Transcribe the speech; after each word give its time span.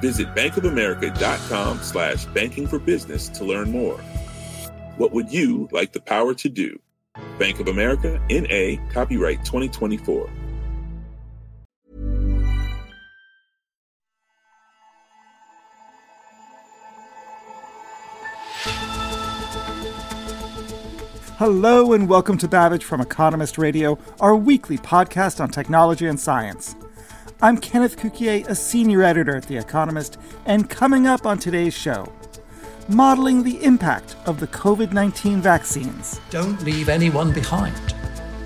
Visit 0.00 0.34
bankofamerica.com 0.34 1.82
slash 1.82 2.26
banking 2.26 2.66
for 2.66 2.78
business 2.78 3.28
to 3.30 3.44
learn 3.44 3.70
more. 3.70 3.98
What 4.96 5.12
would 5.12 5.32
you 5.32 5.68
like 5.72 5.92
the 5.92 6.00
power 6.00 6.34
to 6.34 6.48
do? 6.48 6.78
Bank 7.38 7.60
of 7.60 7.68
America, 7.68 8.20
N.A., 8.30 8.78
copyright 8.92 9.44
2024. 9.44 10.28
Hello 21.38 21.92
and 21.92 22.08
welcome 22.08 22.38
to 22.38 22.48
Babbage 22.48 22.82
from 22.82 23.02
Economist 23.02 23.58
Radio, 23.58 23.98
our 24.20 24.34
weekly 24.34 24.78
podcast 24.78 25.38
on 25.38 25.50
technology 25.50 26.06
and 26.06 26.18
science. 26.18 26.74
I'm 27.42 27.58
Kenneth 27.58 27.98
Cukier, 27.98 28.48
a 28.48 28.54
senior 28.54 29.02
editor 29.02 29.36
at 29.36 29.42
The 29.42 29.58
Economist, 29.58 30.16
and 30.46 30.70
coming 30.70 31.06
up 31.06 31.26
on 31.26 31.38
today's 31.38 31.74
show, 31.74 32.10
modeling 32.88 33.42
the 33.42 33.62
impact 33.62 34.16
of 34.24 34.40
the 34.40 34.46
COVID 34.46 34.94
19 34.94 35.42
vaccines. 35.42 36.18
Don't 36.30 36.62
leave 36.62 36.88
anyone 36.88 37.34
behind. 37.34 37.94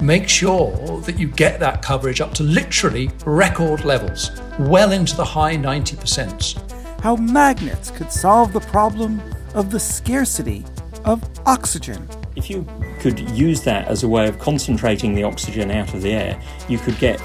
Make 0.00 0.28
sure 0.28 1.00
that 1.02 1.20
you 1.20 1.28
get 1.28 1.60
that 1.60 1.82
coverage 1.82 2.20
up 2.20 2.34
to 2.34 2.42
literally 2.42 3.12
record 3.24 3.84
levels, 3.84 4.32
well 4.58 4.90
into 4.90 5.14
the 5.14 5.24
high 5.24 5.54
90%. 5.54 7.00
How 7.00 7.14
magnets 7.14 7.92
could 7.92 8.10
solve 8.10 8.52
the 8.52 8.58
problem 8.58 9.22
of 9.54 9.70
the 9.70 9.78
scarcity 9.78 10.64
of 11.04 11.22
oxygen. 11.46 12.08
If 12.36 12.50
you 12.50 12.66
could 13.00 13.20
use 13.30 13.62
that 13.62 13.88
as 13.88 14.02
a 14.02 14.08
way 14.08 14.28
of 14.28 14.38
concentrating 14.38 15.14
the 15.14 15.24
oxygen 15.24 15.70
out 15.70 15.92
of 15.94 16.02
the 16.02 16.12
air, 16.12 16.40
you 16.68 16.78
could 16.78 16.98
get 16.98 17.20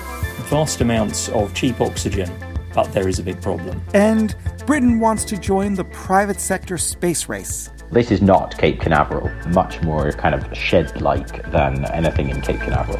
vast 0.50 0.82
amounts 0.82 1.30
of 1.30 1.54
cheap 1.54 1.80
oxygen, 1.82 2.32
but 2.74 2.92
there 2.94 3.08
is 3.08 3.20
a 3.20 3.24
big 3.24 3.42
problem. 3.42 3.82
And 3.94 4.36
Britain 4.66 5.00
wants 5.00 5.24
to 5.26 5.38
join 5.38 5.74
the 5.74 5.86
private 5.86 6.40
sector 6.40 6.78
space 6.78 7.30
race. 7.30 7.70
This 7.92 8.12
is 8.12 8.22
not 8.22 8.58
Cape 8.58 8.80
Canaveral, 8.82 9.30
much 9.50 9.82
more 9.84 10.12
kind 10.12 10.34
of 10.34 10.58
shed 10.58 11.02
like 11.02 11.50
than 11.52 11.86
anything 11.92 12.30
in 12.30 12.42
Cape 12.42 12.60
Canaveral. 12.60 13.00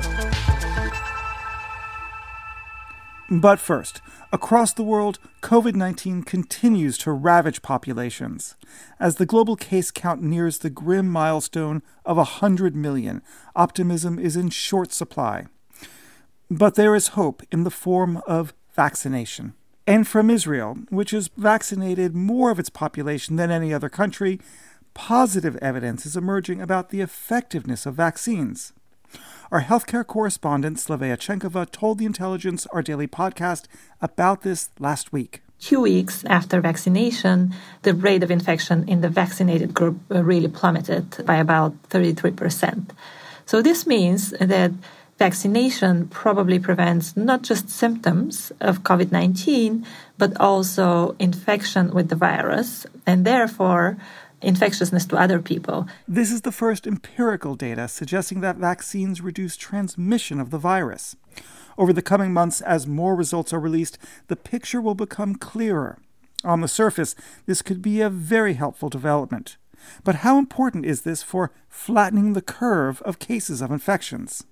But 3.30 3.60
first, 3.60 4.02
across 4.36 4.74
the 4.74 4.84
world, 4.84 5.18
COVID 5.42 5.76
19 5.76 6.24
continues 6.24 6.98
to 6.98 7.12
ravage 7.14 7.62
populations. 7.62 8.56
As 9.00 9.16
the 9.16 9.26
global 9.26 9.56
case 9.56 9.92
count 9.92 10.22
nears 10.22 10.58
the 10.58 10.70
grim 10.70 11.08
milestone 11.08 11.82
of 12.06 12.18
100 12.18 12.76
million, 12.76 13.22
optimism 13.56 14.20
is 14.20 14.36
in 14.36 14.50
short 14.50 14.92
supply. 14.92 15.46
But 16.52 16.76
there 16.76 16.96
is 16.96 17.20
hope 17.20 17.44
in 17.50 17.64
the 17.64 17.72
form 17.72 18.22
of 18.28 18.54
vaccination. 18.76 19.54
And 19.88 20.06
from 20.06 20.30
Israel, 20.30 20.80
which 20.90 21.12
has 21.12 21.30
vaccinated 21.38 22.14
more 22.14 22.52
of 22.52 22.60
its 22.60 22.70
population 22.70 23.38
than 23.38 23.52
any 23.52 23.74
other 23.74 23.88
country, 23.88 24.42
positive 24.94 25.56
evidence 25.62 26.06
is 26.06 26.18
emerging 26.18 26.60
about 26.60 26.90
the 26.90 27.00
effectiveness 27.00 27.86
of 27.86 27.96
vaccines. 27.96 28.74
Our 29.52 29.62
healthcare 29.62 30.06
correspondent, 30.06 30.78
Slavea 30.78 31.18
Chankova, 31.18 31.70
told 31.70 32.00
The 32.00 32.06
Intelligence, 32.06 32.66
our 32.74 32.82
daily 32.82 33.08
podcast, 33.08 33.66
about 34.02 34.42
this 34.42 34.70
last 34.80 35.14
week. 35.14 35.42
Two 35.60 35.82
weeks 35.82 36.26
after 36.26 36.60
vaccination, 36.62 37.54
the 37.84 37.94
rate 37.94 38.24
of 38.24 38.32
infection 38.32 38.88
in 38.90 39.02
the 39.02 39.10
vaccinated 39.10 39.74
group 39.74 40.00
uh, 40.10 40.24
really 40.24 40.48
plummeted 40.48 41.24
by 41.26 41.36
about 41.36 41.82
33%. 41.90 42.90
So, 43.46 43.62
this 43.62 43.86
means 43.86 44.32
that 44.42 44.72
vaccination 45.20 46.08
probably 46.08 46.58
prevents 46.58 47.16
not 47.16 47.44
just 47.44 47.70
symptoms 47.70 48.52
of 48.60 48.82
COVID 48.82 49.12
19, 49.12 49.86
but 50.18 50.36
also 50.40 51.16
infection 51.20 51.92
with 51.94 52.10
the 52.10 52.16
virus, 52.16 52.88
and 53.06 53.26
therefore 53.26 53.98
infectiousness 54.46 55.06
to 55.08 55.18
other 55.18 55.40
people. 55.40 55.88
This 56.08 56.32
is 56.32 56.42
the 56.42 56.52
first 56.52 56.88
empirical 56.88 57.56
data 57.56 57.88
suggesting 57.88 58.42
that 58.42 58.58
vaccines 58.58 59.22
reduce 59.22 59.58
transmission 59.58 60.40
of 60.40 60.50
the 60.52 60.58
virus. 60.58 61.16
Over 61.78 61.92
the 61.92 62.02
coming 62.02 62.32
months, 62.32 62.62
as 62.62 62.88
more 62.88 63.16
results 63.16 63.52
are 63.52 63.60
released, 63.60 63.98
the 64.28 64.36
picture 64.36 64.82
will 64.82 64.96
become 64.96 65.36
clearer. 65.36 66.00
On 66.44 66.62
the 66.62 66.68
surface, 66.68 67.16
this 67.46 67.62
could 67.62 67.82
be 67.82 68.02
a 68.02 68.10
very 68.10 68.54
helpful 68.54 68.90
development. 68.90 69.58
But 70.04 70.16
how 70.16 70.38
important 70.38 70.86
is 70.86 71.02
this 71.02 71.22
for 71.22 71.52
flattening 71.68 72.34
the 72.34 72.42
curve 72.42 73.02
of 73.02 73.20
cases 73.20 73.62
of 73.62 73.72
infections? 73.72 74.46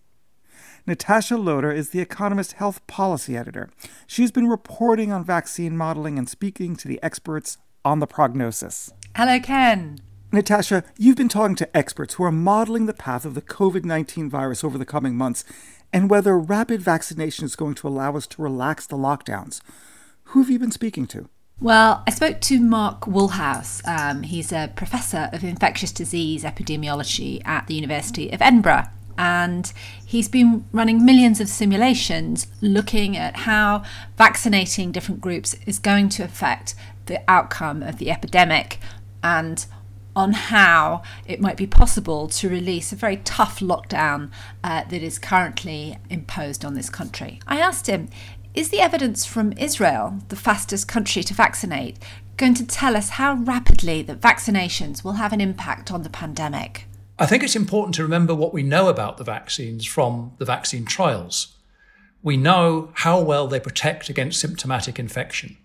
Natasha 0.86 1.38
Loder 1.38 1.72
is 1.72 1.92
the 1.92 2.02
Economist 2.02 2.54
Health 2.54 2.86
Policy 2.88 3.38
Editor. 3.38 3.70
She's 4.06 4.32
been 4.32 4.48
reporting 4.50 5.14
on 5.14 5.24
vaccine 5.24 5.78
modeling 5.78 6.18
and 6.18 6.28
speaking 6.28 6.76
to 6.76 6.90
the 6.90 7.02
experts 7.02 7.58
on 7.86 8.00
the 8.00 8.08
prognosis. 8.08 8.92
Hello, 9.16 9.40
Ken. 9.40 10.00
Natasha, 10.32 10.84
you've 10.98 11.18
been 11.18 11.30
talking 11.30 11.56
to 11.58 11.78
experts 11.78 12.16
who 12.16 12.24
are 12.24 12.32
modeling 12.32 12.88
the 12.88 12.96
path 12.96 13.26
of 13.26 13.36
the 13.36 13.44
COVID 13.44 13.86
19 13.86 14.28
virus 14.28 14.64
over 14.64 14.80
the 14.80 14.88
coming 14.88 15.16
months 15.16 15.46
and 15.94 16.10
whether 16.10 16.36
rapid 16.40 16.82
vaccination 16.82 17.46
is 17.46 17.56
going 17.56 17.76
to 17.76 17.88
allow 17.88 18.18
us 18.18 18.26
to 18.26 18.42
relax 18.42 18.88
the 18.88 18.98
lockdowns. 18.98 19.62
Who 20.24 20.40
have 20.40 20.50
you 20.50 20.58
been 20.58 20.72
speaking 20.72 21.06
to? 21.08 21.30
Well, 21.62 22.02
I 22.08 22.10
spoke 22.10 22.42
to 22.42 22.60
Mark 22.60 23.06
Woolhouse. 23.06 23.88
Um, 23.88 24.24
he's 24.24 24.52
a 24.52 24.74
professor 24.76 25.30
of 25.32 25.44
infectious 25.44 25.92
disease 25.92 26.44
epidemiology 26.44 27.46
at 27.46 27.68
the 27.68 27.76
University 27.76 28.32
of 28.32 28.42
Edinburgh. 28.42 28.86
And 29.16 29.72
he's 30.04 30.28
been 30.28 30.66
running 30.72 31.06
millions 31.06 31.40
of 31.40 31.50
simulations 31.50 32.48
looking 32.62 33.16
at 33.16 33.36
how 33.36 33.84
vaccinating 34.18 34.92
different 34.92 35.22
groups 35.22 35.56
is 35.68 35.78
going 35.78 36.10
to 36.10 36.24
affect 36.24 36.74
the 37.06 37.22
outcome 37.30 37.84
of 37.84 37.98
the 37.98 38.10
epidemic 38.10 38.80
and 39.24 39.66
on 40.16 40.34
how 40.34 41.02
it 41.26 41.42
might 41.42 41.58
be 41.58 41.66
possible 41.66 42.28
to 42.28 42.50
release 42.50 42.92
a 42.92 42.96
very 42.96 43.18
tough 43.18 43.60
lockdown 43.60 44.30
uh, 44.64 44.84
that 44.84 45.02
is 45.02 45.18
currently 45.18 45.98
imposed 46.10 46.64
on 46.64 46.76
this 46.76 46.90
country. 46.90 47.40
I 47.48 47.60
asked 47.60 47.88
him, 47.88 48.10
is 48.54 48.70
the 48.70 48.82
evidence 48.82 49.26
from 49.26 49.54
Israel, 49.54 50.20
the 50.30 50.36
fastest 50.36 50.88
country 50.88 51.24
to 51.24 51.34
vaccinate, 51.34 51.98
going 52.38 52.54
to 52.54 52.66
tell 52.66 52.96
us 52.96 53.10
how 53.10 53.34
rapidly 53.34 54.04
that 54.04 54.22
vaccinations 54.22 55.04
will 55.04 55.14
have 55.14 55.34
an 55.34 55.42
impact 55.42 55.92
on 55.92 56.04
the 56.04 56.10
pandemic? 56.10 56.86
I 57.18 57.26
think 57.26 57.44
it's 57.44 57.56
important 57.56 57.96
to 57.96 58.04
remember 58.04 58.36
what 58.36 58.54
we 58.54 58.64
know 58.64 58.90
about 58.90 59.18
the 59.18 59.24
vaccines 59.24 59.86
from 59.86 60.34
the 60.38 60.46
vaccine 60.46 60.86
trials. 60.86 61.56
We 62.22 62.38
know 62.38 62.92
how 62.94 63.22
well 63.22 63.48
they 63.48 63.60
protect 63.60 64.10
against 64.10 64.40
symptomatic 64.40 65.00
infection. 65.00 65.58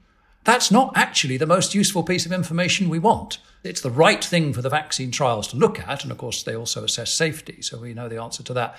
That's 0.44 0.70
not 0.70 0.92
actually 0.96 1.36
the 1.36 1.46
most 1.46 1.74
useful 1.74 2.02
piece 2.02 2.24
of 2.24 2.32
information 2.32 2.88
we 2.88 2.98
want. 2.98 3.38
It's 3.64 3.80
the 3.80 3.90
right 3.90 4.24
thing 4.24 4.52
for 4.52 4.62
the 4.62 4.70
vaccine 4.70 5.10
trials 5.10 5.48
to 5.48 5.56
look 5.56 5.80
at, 5.80 6.02
and 6.02 6.12
of 6.12 6.18
course, 6.18 6.42
they 6.42 6.56
also 6.56 6.84
assess 6.84 7.12
safety, 7.12 7.60
so 7.60 7.78
we 7.78 7.92
know 7.92 8.08
the 8.08 8.22
answer 8.22 8.42
to 8.44 8.54
that. 8.54 8.78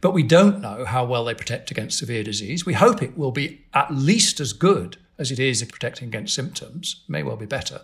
But 0.00 0.12
we 0.12 0.22
don't 0.22 0.60
know 0.60 0.84
how 0.84 1.04
well 1.04 1.24
they 1.24 1.34
protect 1.34 1.70
against 1.70 1.98
severe 1.98 2.22
disease. 2.22 2.64
We 2.64 2.74
hope 2.74 3.02
it 3.02 3.18
will 3.18 3.32
be 3.32 3.62
at 3.74 3.92
least 3.92 4.40
as 4.40 4.52
good 4.52 4.96
as 5.18 5.30
it 5.30 5.38
is 5.38 5.60
in 5.60 5.68
protecting 5.68 6.08
against 6.08 6.34
symptoms, 6.34 7.02
may 7.08 7.22
well 7.22 7.36
be 7.36 7.46
better. 7.46 7.82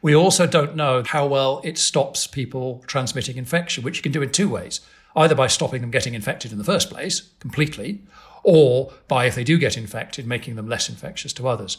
We 0.00 0.14
also 0.14 0.46
don't 0.46 0.76
know 0.76 1.02
how 1.04 1.26
well 1.26 1.60
it 1.64 1.76
stops 1.76 2.26
people 2.26 2.82
transmitting 2.86 3.36
infection, 3.36 3.84
which 3.84 3.98
you 3.98 4.02
can 4.02 4.12
do 4.12 4.22
in 4.22 4.30
two 4.30 4.48
ways 4.48 4.80
either 5.16 5.34
by 5.34 5.46
stopping 5.46 5.80
them 5.80 5.90
getting 5.90 6.14
infected 6.14 6.52
in 6.52 6.58
the 6.58 6.64
first 6.64 6.90
place 6.90 7.30
completely, 7.40 8.00
or 8.42 8.92
by, 9.08 9.26
if 9.26 9.34
they 9.34 9.44
do 9.44 9.58
get 9.58 9.76
infected, 9.76 10.26
making 10.26 10.56
them 10.56 10.68
less 10.68 10.88
infectious 10.88 11.32
to 11.32 11.48
others. 11.48 11.78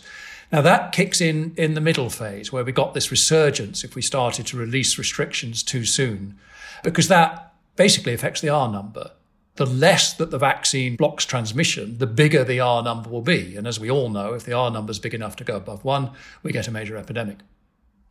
Now, 0.52 0.62
that 0.62 0.92
kicks 0.92 1.22
in 1.22 1.54
in 1.56 1.76
the 1.76 1.82
middle 1.82 2.10
phase 2.10 2.52
where 2.52 2.64
we 2.64 2.72
got 2.72 2.94
this 2.94 3.10
resurgence 3.10 3.84
if 3.84 3.96
we 3.96 4.02
started 4.02 4.46
to 4.48 4.58
release 4.58 4.98
restrictions 4.98 5.64
too 5.64 5.86
soon, 5.86 6.38
because 6.84 7.08
that 7.08 7.54
basically 7.76 8.14
affects 8.14 8.42
the 8.42 8.50
R 8.50 8.70
number. 8.70 9.12
The 9.56 9.66
less 9.66 10.14
that 10.14 10.32
the 10.32 10.38
vaccine 10.38 10.96
blocks 10.96 11.26
transmission, 11.26 11.98
the 11.98 12.08
bigger 12.08 12.44
the 12.44 12.60
R 12.60 12.84
number 12.84 13.10
will 13.10 13.22
be. 13.22 13.56
And 13.56 13.68
as 13.68 13.80
we 13.80 13.92
all 13.92 14.10
know, 14.10 14.34
if 14.34 14.44
the 14.44 14.54
R 14.54 14.72
number 14.72 14.92
is 14.92 15.00
big 15.00 15.14
enough 15.14 15.36
to 15.38 15.44
go 15.44 15.56
above 15.58 15.84
one, 15.84 16.12
we 16.44 16.52
get 16.52 16.68
a 16.68 16.72
major 16.72 16.98
epidemic. 16.98 17.38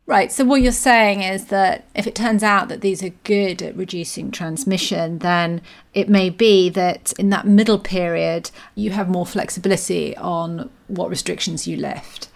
Right. 0.07 0.31
So 0.31 0.43
what 0.43 0.61
you're 0.61 0.71
saying 0.71 1.21
is 1.21 1.45
that 1.45 1.85
if 1.95 2.07
it 2.07 2.15
turns 2.15 2.43
out 2.43 2.69
that 2.69 2.81
these 2.81 3.03
are 3.03 3.13
good 3.23 3.61
at 3.61 3.75
reducing 3.77 4.31
transmission, 4.31 5.19
then 5.19 5.61
it 5.93 6.09
may 6.09 6.29
be 6.29 6.69
that 6.69 7.13
in 7.13 7.29
that 7.29 7.47
middle 7.47 7.79
period 7.79 8.49
you 8.75 8.91
have 8.91 9.09
more 9.09 9.25
flexibility 9.25 10.17
on 10.17 10.69
what 10.87 11.09
restrictions 11.09 11.67
you 11.67 11.77
lift. 11.77 12.29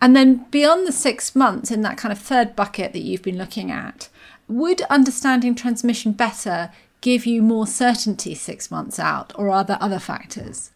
And 0.00 0.14
then 0.14 0.46
beyond 0.50 0.86
the 0.86 0.92
six 0.92 1.34
months, 1.34 1.70
in 1.70 1.82
that 1.82 1.96
kind 1.96 2.12
of 2.12 2.18
third 2.18 2.54
bucket 2.54 2.92
that 2.92 3.02
you've 3.02 3.22
been 3.22 3.38
looking 3.38 3.70
at, 3.70 4.08
would 4.48 4.82
understanding 4.82 5.54
transmission 5.54 6.12
better 6.12 6.70
give 7.00 7.26
you 7.26 7.42
more 7.42 7.66
certainty 7.66 8.34
six 8.34 8.70
months 8.70 8.98
out, 8.98 9.32
or 9.36 9.48
are 9.48 9.64
there 9.64 9.78
other 9.80 9.98
factors? 9.98 10.70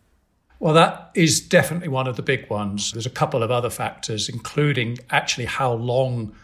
Well, 0.59 0.75
that 0.75 1.11
is 1.15 1.41
definitely 1.41 1.89
one 1.89 2.07
of 2.07 2.17
the 2.17 2.23
big 2.23 2.51
ones. 2.51 2.93
There's 2.93 3.07
a 3.07 3.11
couple 3.11 3.43
of 3.43 3.51
other 3.51 3.71
factors, 3.71 4.29
including 4.29 4.99
actually 5.11 5.47
how 5.47 5.73
long 5.73 6.35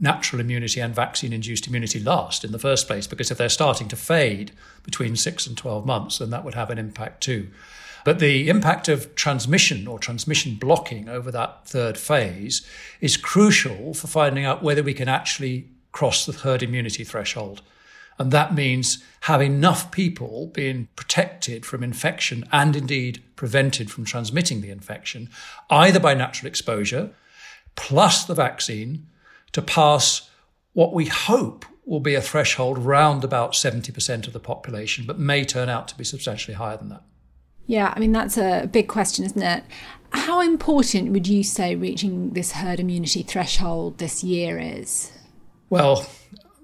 natural 0.00 0.40
immunity 0.40 0.80
and 0.80 0.94
vaccine 0.94 1.32
induced 1.32 1.66
immunity 1.66 2.00
last 2.00 2.44
in 2.44 2.52
the 2.52 2.58
first 2.58 2.86
place, 2.86 3.06
because 3.06 3.30
if 3.30 3.38
they're 3.38 3.48
starting 3.48 3.88
to 3.88 3.96
fade 3.96 4.52
between 4.84 5.16
six 5.16 5.46
and 5.46 5.56
12 5.56 5.84
months, 5.84 6.18
then 6.18 6.30
that 6.30 6.44
would 6.44 6.54
have 6.54 6.70
an 6.70 6.78
impact 6.78 7.22
too. 7.22 7.48
But 8.04 8.18
the 8.18 8.48
impact 8.48 8.88
of 8.88 9.14
transmission 9.14 9.86
or 9.86 9.98
transmission 9.98 10.54
blocking 10.54 11.08
over 11.08 11.30
that 11.30 11.66
third 11.66 11.98
phase 11.98 12.66
is 13.00 13.16
crucial 13.16 13.94
for 13.94 14.06
finding 14.06 14.44
out 14.44 14.62
whether 14.62 14.82
we 14.82 14.94
can 14.94 15.08
actually 15.08 15.68
cross 15.92 16.26
the 16.26 16.32
herd 16.32 16.62
immunity 16.62 17.04
threshold. 17.04 17.62
And 18.18 18.32
that 18.32 18.54
means 18.54 19.02
have 19.22 19.40
enough 19.40 19.90
people 19.90 20.48
being 20.48 20.88
protected 20.96 21.64
from 21.64 21.84
infection 21.84 22.44
and 22.52 22.74
indeed 22.74 23.22
prevented 23.36 23.90
from 23.90 24.04
transmitting 24.04 24.60
the 24.60 24.70
infection, 24.70 25.30
either 25.70 26.00
by 26.00 26.14
natural 26.14 26.48
exposure 26.48 27.10
plus 27.76 28.24
the 28.24 28.34
vaccine, 28.34 29.06
to 29.52 29.62
pass 29.62 30.28
what 30.72 30.92
we 30.92 31.06
hope 31.06 31.64
will 31.86 32.00
be 32.00 32.14
a 32.14 32.20
threshold 32.20 32.76
round 32.76 33.24
about 33.24 33.52
70% 33.52 34.26
of 34.26 34.32
the 34.32 34.40
population, 34.40 35.06
but 35.06 35.18
may 35.18 35.44
turn 35.44 35.68
out 35.68 35.88
to 35.88 35.96
be 35.96 36.04
substantially 36.04 36.54
higher 36.54 36.76
than 36.76 36.90
that. 36.90 37.02
Yeah, 37.68 37.92
I 37.94 38.00
mean, 38.00 38.12
that's 38.12 38.38
a 38.38 38.66
big 38.72 38.88
question, 38.88 39.26
isn't 39.26 39.42
it? 39.42 39.62
How 40.10 40.40
important 40.40 41.12
would 41.12 41.28
you 41.28 41.44
say 41.44 41.76
reaching 41.76 42.30
this 42.30 42.52
herd 42.52 42.80
immunity 42.80 43.22
threshold 43.22 43.98
this 43.98 44.24
year 44.24 44.58
is? 44.58 45.12
Well, 45.68 46.06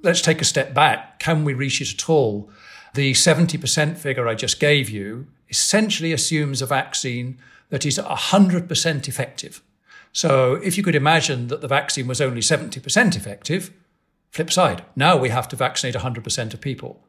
let's 0.02 0.22
take 0.22 0.40
a 0.40 0.46
step 0.46 0.72
back. 0.72 1.18
Can 1.18 1.44
we 1.44 1.52
reach 1.52 1.82
it 1.82 1.92
at 1.92 2.08
all? 2.08 2.50
The 2.94 3.12
70% 3.12 3.98
figure 3.98 4.26
I 4.26 4.34
just 4.34 4.58
gave 4.58 4.88
you 4.88 5.26
essentially 5.50 6.12
assumes 6.12 6.62
a 6.62 6.66
vaccine 6.66 7.38
that 7.68 7.84
is 7.84 7.98
100% 7.98 9.08
effective. 9.08 9.62
So 10.10 10.54
if 10.54 10.78
you 10.78 10.82
could 10.82 10.94
imagine 10.94 11.48
that 11.48 11.60
the 11.60 11.68
vaccine 11.68 12.06
was 12.06 12.22
only 12.22 12.40
70% 12.40 13.14
effective, 13.14 13.72
flip 14.30 14.50
side, 14.50 14.84
now 14.96 15.18
we 15.18 15.28
have 15.28 15.48
to 15.48 15.56
vaccinate 15.56 15.96
100% 15.96 16.54
of 16.54 16.60
people. 16.62 17.04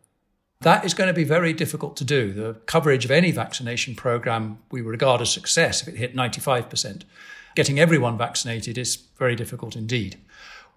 That 0.65 0.83
is 0.83 0.95
going 0.95 1.09
to 1.09 1.13
be 1.13 1.23
very 1.23 1.53
difficult 1.53 1.95
to 1.97 2.03
do. 2.03 2.33
The 2.33 2.55
coverage 2.65 3.05
of 3.05 3.11
any 3.11 3.29
vaccination 3.29 3.93
program 3.93 4.57
we 4.71 4.81
regard 4.81 5.21
as 5.21 5.31
success 5.31 5.83
if 5.83 5.87
it 5.87 5.97
hit 5.97 6.15
95%. 6.15 7.03
Getting 7.55 7.79
everyone 7.79 8.17
vaccinated 8.17 8.75
is 8.75 8.95
very 9.19 9.35
difficult 9.35 9.75
indeed. 9.75 10.17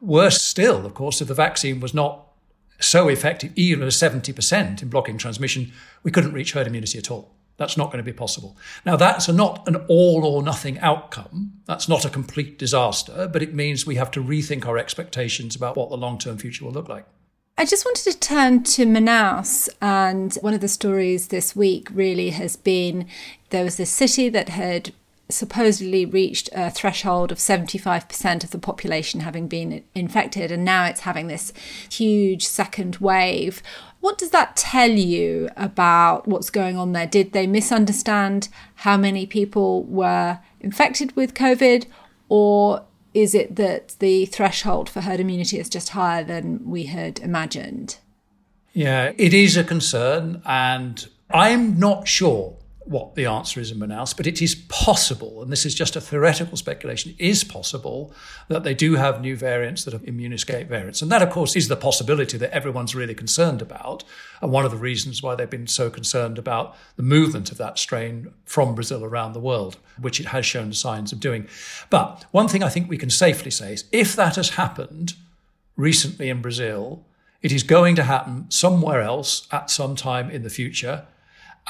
Worse 0.02 0.43
still, 0.43 0.85
of 0.85 0.93
course, 0.93 1.23
if 1.23 1.29
the 1.29 1.32
vaccine 1.32 1.81
was 1.81 1.94
not 1.94 2.26
so 2.79 3.08
effective, 3.08 3.50
even 3.56 3.82
at 3.82 3.93
70% 3.93 4.82
in 4.82 4.90
blocking 4.90 5.17
transmission, 5.17 5.73
we 6.02 6.11
couldn't 6.11 6.34
reach 6.34 6.52
herd 6.52 6.67
immunity 6.67 6.99
at 6.99 7.11
all. 7.11 7.34
That's 7.56 7.79
not 7.79 7.87
going 7.87 8.05
to 8.05 8.12
be 8.12 8.12
possible. 8.12 8.58
Now, 8.84 8.96
that's 8.96 9.26
not 9.26 9.67
an 9.67 9.76
all 9.88 10.23
or 10.23 10.43
nothing 10.43 10.79
outcome. 10.81 11.62
That's 11.64 11.88
not 11.88 12.05
a 12.05 12.11
complete 12.11 12.58
disaster, 12.58 13.26
but 13.26 13.43
it 13.43 13.55
means 13.55 13.87
we 13.87 13.94
have 13.94 14.11
to 14.11 14.23
rethink 14.23 14.67
our 14.67 14.76
expectations 14.76 15.56
about 15.56 15.79
what 15.79 15.88
the 15.88 15.96
long 15.96 16.19
term 16.19 16.37
future 16.37 16.67
will 16.67 16.73
look 16.73 16.91
like. 16.91 17.06
I 17.58 17.64
just 17.64 17.84
wanted 17.84 18.12
to 18.12 18.20
turn 18.20 18.62
to 18.62 18.87
Manaus, 18.87 19.69
and 19.82 20.32
one 20.43 20.55
of 20.55 20.60
the 20.60 20.69
stories 20.69 21.26
this 21.26 21.56
week 21.56 21.88
really 21.93 22.31
has 22.31 22.55
been 22.55 23.08
there 23.50 23.64
was 23.64 23.76
this 23.76 23.90
city 23.90 24.28
that 24.28 24.50
had 24.50 24.93
supposedly 25.28 26.06
reached 26.06 26.49
a 26.52 26.70
threshold 26.70 27.32
of 27.32 27.38
75% 27.38 28.44
of 28.44 28.52
the 28.52 28.60
population 28.60 29.22
having 29.22 29.49
been 29.49 29.82
infected, 29.93 30.52
and 30.52 30.64
now 30.64 30.84
it's 30.84 31.00
having 31.00 31.26
this 31.26 31.52
huge 31.90 32.46
second 32.46 32.99
wave. 32.99 33.60
What 33.99 34.19
does 34.19 34.31
that 34.31 34.55
tell 34.55 34.90
you 34.93 35.49
about 35.56 36.28
what's 36.28 36.50
going 36.50 36.76
on 36.76 36.93
there? 36.93 37.08
Did 37.08 37.32
they 37.32 37.49
misunderstand 37.49 38.50
how 38.76 38.96
many 38.96 39.26
people 39.26 39.82
were 39.82 40.38
infected 40.60 41.16
with 41.16 41.34
COVID, 41.34 41.87
or 42.28 42.84
is 43.14 43.34
it 43.34 43.56
that 43.56 43.96
the 43.99 44.26
threshold 44.26 44.88
for 44.88 45.00
herd 45.00 45.20
immunity 45.20 45.58
is 45.58 45.69
just 45.69 45.90
higher 45.90 46.22
than 46.22 46.69
we 46.69 46.84
had 46.84 47.19
imagined? 47.20 47.99
Yeah, 48.72 49.12
it 49.16 49.34
is 49.34 49.56
a 49.56 49.64
concern, 49.64 50.43
and 50.44 51.08
I'm 51.31 51.78
not 51.78 52.06
sure 52.06 52.57
what 52.88 53.14
the 53.17 53.26
answer 53.26 53.61
is 53.61 53.70
in 53.70 53.79
Manaus, 53.79 54.17
but 54.17 54.26
it 54.26 54.40
is 54.40 54.55
possible, 54.55 55.43
and 55.43 55.52
this 55.52 55.67
is 55.67 55.75
just 55.75 55.94
a 55.94 56.00
theoretical 56.00 56.56
speculation, 56.56 57.14
it 57.19 57.23
is 57.23 57.44
possible 57.44 58.14
that 58.49 58.64
they 58.64 58.73
do 58.73 58.94
have 58.94 59.20
new 59.20 59.37
variants 59.37 59.85
that 59.85 59.93
are 59.93 60.00
immune 60.05 60.32
escape 60.32 60.69
variants. 60.69 61.02
And 61.02 61.12
that, 61.12 61.20
of 61.20 61.29
course, 61.29 61.55
is 61.55 61.69
the 61.69 61.76
possibility 61.76 62.38
that 62.38 62.50
everyone's 62.50 62.94
really 62.94 63.14
concerned 63.14 63.61
about, 63.61 64.05
and 64.40 64.50
one 64.50 64.64
of 64.64 64.70
the 64.70 64.79
reasons 64.79 65.23
why 65.23 65.35
they've 65.35 65.50
been 65.50 65.67
so 65.67 65.90
concerned 65.90 66.38
about 66.38 66.75
the 66.96 67.02
movement 67.02 67.52
of 67.52 67.58
that 67.58 67.79
strain 67.79 68.32
from 68.46 68.75
Brazil 68.75 69.05
around 69.05 69.34
the 69.34 69.41
world, 69.41 69.76
which 70.00 70.19
it 70.19 70.26
has 70.26 70.46
shown 70.46 70.73
signs 70.73 71.12
of 71.12 71.20
doing. 71.20 71.46
But 71.91 72.25
one 72.31 72.49
thing 72.49 72.62
I 72.62 72.70
think 72.70 72.88
we 72.88 72.96
can 72.96 73.11
safely 73.11 73.50
say 73.50 73.75
is 73.75 73.84
if 73.93 74.17
that 74.17 74.37
has 74.37 74.50
happened 74.50 75.12
recently 75.76 76.31
in 76.31 76.41
Brazil, 76.41 77.05
it 77.43 77.52
is 77.52 77.62
going 77.62 77.96
to 77.96 78.05
happen 78.05 78.50
somewhere 78.50 79.02
else 79.02 79.46
at 79.52 79.70
some 79.70 79.94
time 79.94 80.31
in 80.31 80.43
the 80.43 80.50
future 80.50 81.06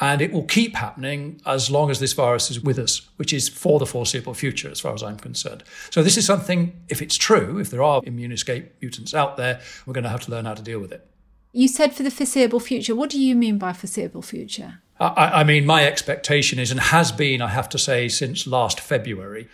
and 0.01 0.21
it 0.21 0.31
will 0.31 0.43
keep 0.43 0.75
happening 0.75 1.41
as 1.45 1.69
long 1.69 1.89
as 1.89 1.99
this 1.99 2.13
virus 2.13 2.49
is 2.49 2.59
with 2.61 2.79
us, 2.79 3.01
which 3.17 3.33
is 3.33 3.49
for 3.49 3.79
the 3.79 3.85
foreseeable 3.85 4.33
future, 4.33 4.69
as 4.69 4.79
far 4.79 4.93
as 4.93 5.03
I'm 5.03 5.17
concerned. 5.17 5.63
So, 5.89 6.03
this 6.03 6.17
is 6.17 6.25
something, 6.25 6.73
if 6.89 7.01
it's 7.01 7.17
true, 7.17 7.59
if 7.59 7.69
there 7.69 7.83
are 7.83 8.01
immune 8.05 8.31
escape 8.31 8.73
mutants 8.81 9.13
out 9.13 9.37
there, 9.37 9.61
we're 9.85 9.93
going 9.93 10.03
to 10.03 10.09
have 10.09 10.21
to 10.21 10.31
learn 10.31 10.45
how 10.45 10.53
to 10.53 10.63
deal 10.63 10.79
with 10.79 10.91
it. 10.91 11.05
You 11.51 11.67
said 11.67 11.93
for 11.93 12.03
the 12.03 12.11
foreseeable 12.11 12.59
future. 12.59 12.95
What 12.95 13.09
do 13.09 13.19
you 13.19 13.35
mean 13.35 13.57
by 13.57 13.73
foreseeable 13.73 14.21
future? 14.21 14.81
I, 14.99 15.39
I 15.39 15.43
mean, 15.43 15.65
my 15.65 15.85
expectation 15.85 16.59
is, 16.59 16.71
and 16.71 16.79
has 16.79 17.11
been, 17.11 17.41
I 17.41 17.47
have 17.47 17.69
to 17.69 17.79
say, 17.79 18.07
since 18.07 18.45
last 18.45 18.79
February, 18.79 19.47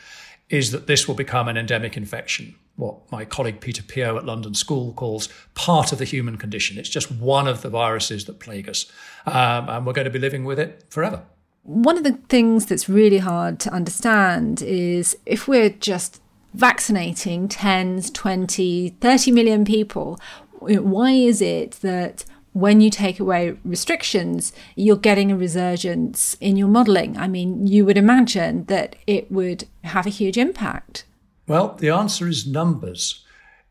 is 0.49 0.71
that 0.71 0.87
this 0.87 1.07
will 1.07 1.15
become 1.15 1.47
an 1.47 1.57
endemic 1.57 1.97
infection, 1.97 2.55
what 2.75 3.11
my 3.11 3.25
colleague 3.25 3.59
Peter 3.61 3.81
Piot 3.81 4.17
at 4.17 4.25
London 4.25 4.53
School 4.53 4.93
calls 4.93 5.29
part 5.55 5.91
of 5.91 5.97
the 5.97 6.05
human 6.05 6.37
condition. 6.37 6.77
It's 6.77 6.89
just 6.89 7.11
one 7.11 7.47
of 7.47 7.61
the 7.61 7.69
viruses 7.69 8.25
that 8.25 8.39
plague 8.39 8.69
us, 8.69 8.91
um, 9.25 9.69
and 9.69 9.85
we're 9.85 9.93
going 9.93 10.05
to 10.05 10.11
be 10.11 10.19
living 10.19 10.45
with 10.45 10.59
it 10.59 10.85
forever. 10.89 11.23
One 11.63 11.97
of 11.97 12.03
the 12.03 12.19
things 12.29 12.67
that's 12.67 12.87
really 12.87 13.17
hard 13.17 13.59
to 13.61 13.73
understand 13.73 14.61
is 14.61 15.17
if 15.25 15.47
we're 15.47 15.69
just 15.71 16.21
vaccinating 16.53 17.47
tens, 17.47 18.11
20, 18.11 18.89
30 19.01 19.31
million 19.31 19.65
people, 19.65 20.19
why 20.59 21.11
is 21.11 21.41
it 21.41 21.71
that 21.81 22.23
when 22.55 22.79
you 22.79 22.89
take 22.89 23.19
away 23.19 23.57
restrictions, 23.65 24.53
you're 24.77 24.95
getting 24.95 25.29
a 25.29 25.35
resurgence 25.35 26.37
in 26.39 26.55
your 26.55 26.69
modelling. 26.69 27.17
I 27.17 27.27
mean, 27.27 27.67
you 27.67 27.83
would 27.83 27.97
imagine 27.97 28.63
that 28.65 28.95
it 29.05 29.29
would 29.29 29.65
have 29.83 30.05
a 30.05 30.09
huge 30.09 30.37
impact. 30.37 31.03
Well, 31.49 31.75
the 31.77 31.89
answer 31.89 32.29
is 32.29 32.47
numbers. 32.47 33.25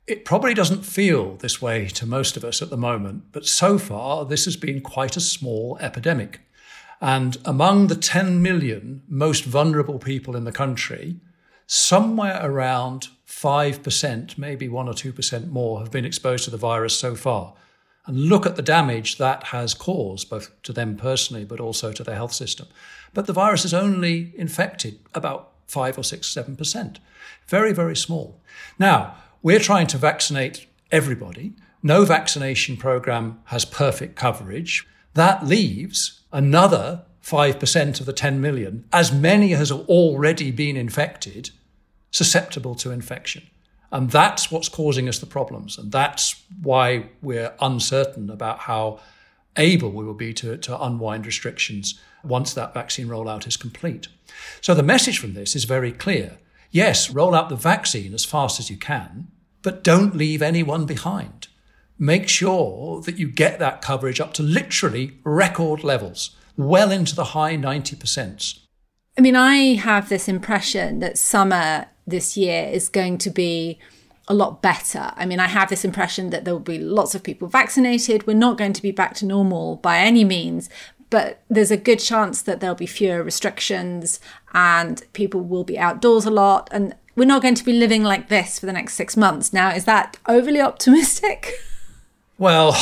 It 0.06 0.26
probably 0.26 0.52
doesn't 0.52 0.84
feel 0.84 1.36
this 1.36 1.62
way 1.62 1.86
to 1.88 2.04
most 2.04 2.36
of 2.36 2.44
us 2.44 2.60
at 2.60 2.68
the 2.68 2.76
moment, 2.76 3.24
but 3.32 3.46
so 3.46 3.78
far 3.78 4.26
this 4.26 4.44
has 4.44 4.54
been 4.54 4.82
quite 4.82 5.16
a 5.16 5.20
small 5.20 5.78
epidemic. 5.80 6.40
And 7.00 7.38
among 7.46 7.86
the 7.86 7.96
10 7.96 8.42
million 8.42 9.02
most 9.08 9.44
vulnerable 9.46 9.98
people 9.98 10.36
in 10.36 10.44
the 10.44 10.52
country, 10.52 11.16
somewhere 11.66 12.38
around 12.42 13.08
5%, 13.26 14.36
maybe 14.36 14.68
1 14.68 14.88
or 14.88 14.92
2% 14.92 15.48
more, 15.48 15.80
have 15.80 15.90
been 15.90 16.04
exposed 16.04 16.44
to 16.44 16.50
the 16.50 16.58
virus 16.58 16.92
so 16.92 17.14
far 17.14 17.54
and 18.06 18.28
look 18.28 18.46
at 18.46 18.56
the 18.56 18.62
damage 18.62 19.18
that 19.18 19.44
has 19.44 19.74
caused, 19.74 20.28
both 20.28 20.50
to 20.62 20.72
them 20.72 20.96
personally, 20.96 21.44
but 21.44 21.60
also 21.60 21.92
to 21.92 22.04
their 22.04 22.14
health 22.14 22.32
system. 22.32 22.66
But 23.14 23.26
the 23.26 23.32
virus 23.32 23.62
has 23.62 23.74
only 23.74 24.32
infected 24.36 24.98
about 25.14 25.52
five 25.66 25.96
or 25.96 26.04
six, 26.04 26.28
seven 26.28 26.56
percent. 26.56 26.98
Very, 27.46 27.72
very 27.72 27.96
small. 27.96 28.40
Now, 28.78 29.16
we're 29.42 29.58
trying 29.60 29.86
to 29.88 29.98
vaccinate 29.98 30.66
everybody. 30.90 31.54
No 31.82 32.04
vaccination 32.04 32.76
program 32.76 33.40
has 33.46 33.64
perfect 33.64 34.16
coverage. 34.16 34.86
That 35.14 35.46
leaves 35.46 36.20
another 36.32 37.02
5% 37.22 38.00
of 38.00 38.06
the 38.06 38.12
10 38.12 38.40
million, 38.40 38.84
as 38.92 39.12
many 39.12 39.54
as 39.54 39.70
have 39.70 39.80
already 39.88 40.50
been 40.50 40.76
infected, 40.76 41.50
susceptible 42.10 42.74
to 42.76 42.90
infection. 42.90 43.44
And 43.92 44.10
that's 44.10 44.50
what's 44.50 44.68
causing 44.68 45.08
us 45.08 45.18
the 45.18 45.26
problems. 45.26 45.78
And 45.78 45.92
that's 45.92 46.42
why 46.62 47.06
we're 47.22 47.54
uncertain 47.60 48.30
about 48.30 48.60
how 48.60 49.00
able 49.56 49.90
we 49.90 50.04
will 50.04 50.14
be 50.14 50.32
to, 50.34 50.56
to 50.56 50.82
unwind 50.82 51.26
restrictions 51.26 52.00
once 52.24 52.54
that 52.54 52.74
vaccine 52.74 53.06
rollout 53.06 53.46
is 53.46 53.56
complete. 53.56 54.08
So 54.60 54.74
the 54.74 54.82
message 54.82 55.18
from 55.18 55.34
this 55.34 55.54
is 55.54 55.64
very 55.64 55.92
clear. 55.92 56.38
Yes, 56.70 57.10
roll 57.10 57.34
out 57.34 57.50
the 57.50 57.56
vaccine 57.56 58.14
as 58.14 58.24
fast 58.24 58.58
as 58.58 58.68
you 58.68 58.76
can, 58.76 59.28
but 59.62 59.84
don't 59.84 60.16
leave 60.16 60.42
anyone 60.42 60.86
behind. 60.86 61.48
Make 61.98 62.28
sure 62.28 63.00
that 63.02 63.18
you 63.18 63.28
get 63.28 63.60
that 63.60 63.80
coverage 63.80 64.20
up 64.20 64.34
to 64.34 64.42
literally 64.42 65.18
record 65.22 65.84
levels, 65.84 66.36
well 66.56 66.90
into 66.90 67.14
the 67.14 67.26
high 67.26 67.56
90%. 67.56 68.58
I 69.16 69.20
mean, 69.20 69.36
I 69.36 69.74
have 69.74 70.08
this 70.08 70.26
impression 70.26 70.98
that 70.98 71.16
summer 71.16 71.86
this 72.06 72.36
year 72.36 72.64
is 72.64 72.88
going 72.88 73.18
to 73.18 73.30
be 73.30 73.78
a 74.28 74.34
lot 74.34 74.62
better. 74.62 75.12
I 75.16 75.26
mean, 75.26 75.40
I 75.40 75.48
have 75.48 75.68
this 75.68 75.84
impression 75.84 76.30
that 76.30 76.44
there 76.44 76.54
will 76.54 76.60
be 76.60 76.78
lots 76.78 77.14
of 77.14 77.22
people 77.22 77.48
vaccinated. 77.48 78.26
We're 78.26 78.34
not 78.34 78.58
going 78.58 78.72
to 78.72 78.82
be 78.82 78.90
back 78.90 79.14
to 79.16 79.26
normal 79.26 79.76
by 79.76 79.98
any 79.98 80.24
means, 80.24 80.70
but 81.10 81.42
there's 81.50 81.70
a 81.70 81.76
good 81.76 81.98
chance 81.98 82.40
that 82.42 82.60
there'll 82.60 82.74
be 82.74 82.86
fewer 82.86 83.22
restrictions 83.22 84.20
and 84.54 85.02
people 85.12 85.42
will 85.42 85.64
be 85.64 85.78
outdoors 85.78 86.24
a 86.24 86.30
lot. 86.30 86.68
And 86.72 86.94
we're 87.16 87.26
not 87.26 87.42
going 87.42 87.54
to 87.54 87.64
be 87.64 87.74
living 87.74 88.02
like 88.02 88.28
this 88.28 88.58
for 88.58 88.66
the 88.66 88.72
next 88.72 88.94
six 88.94 89.16
months. 89.16 89.52
Now, 89.52 89.70
is 89.70 89.84
that 89.84 90.18
overly 90.26 90.60
optimistic? 90.60 91.52
Well, 92.36 92.74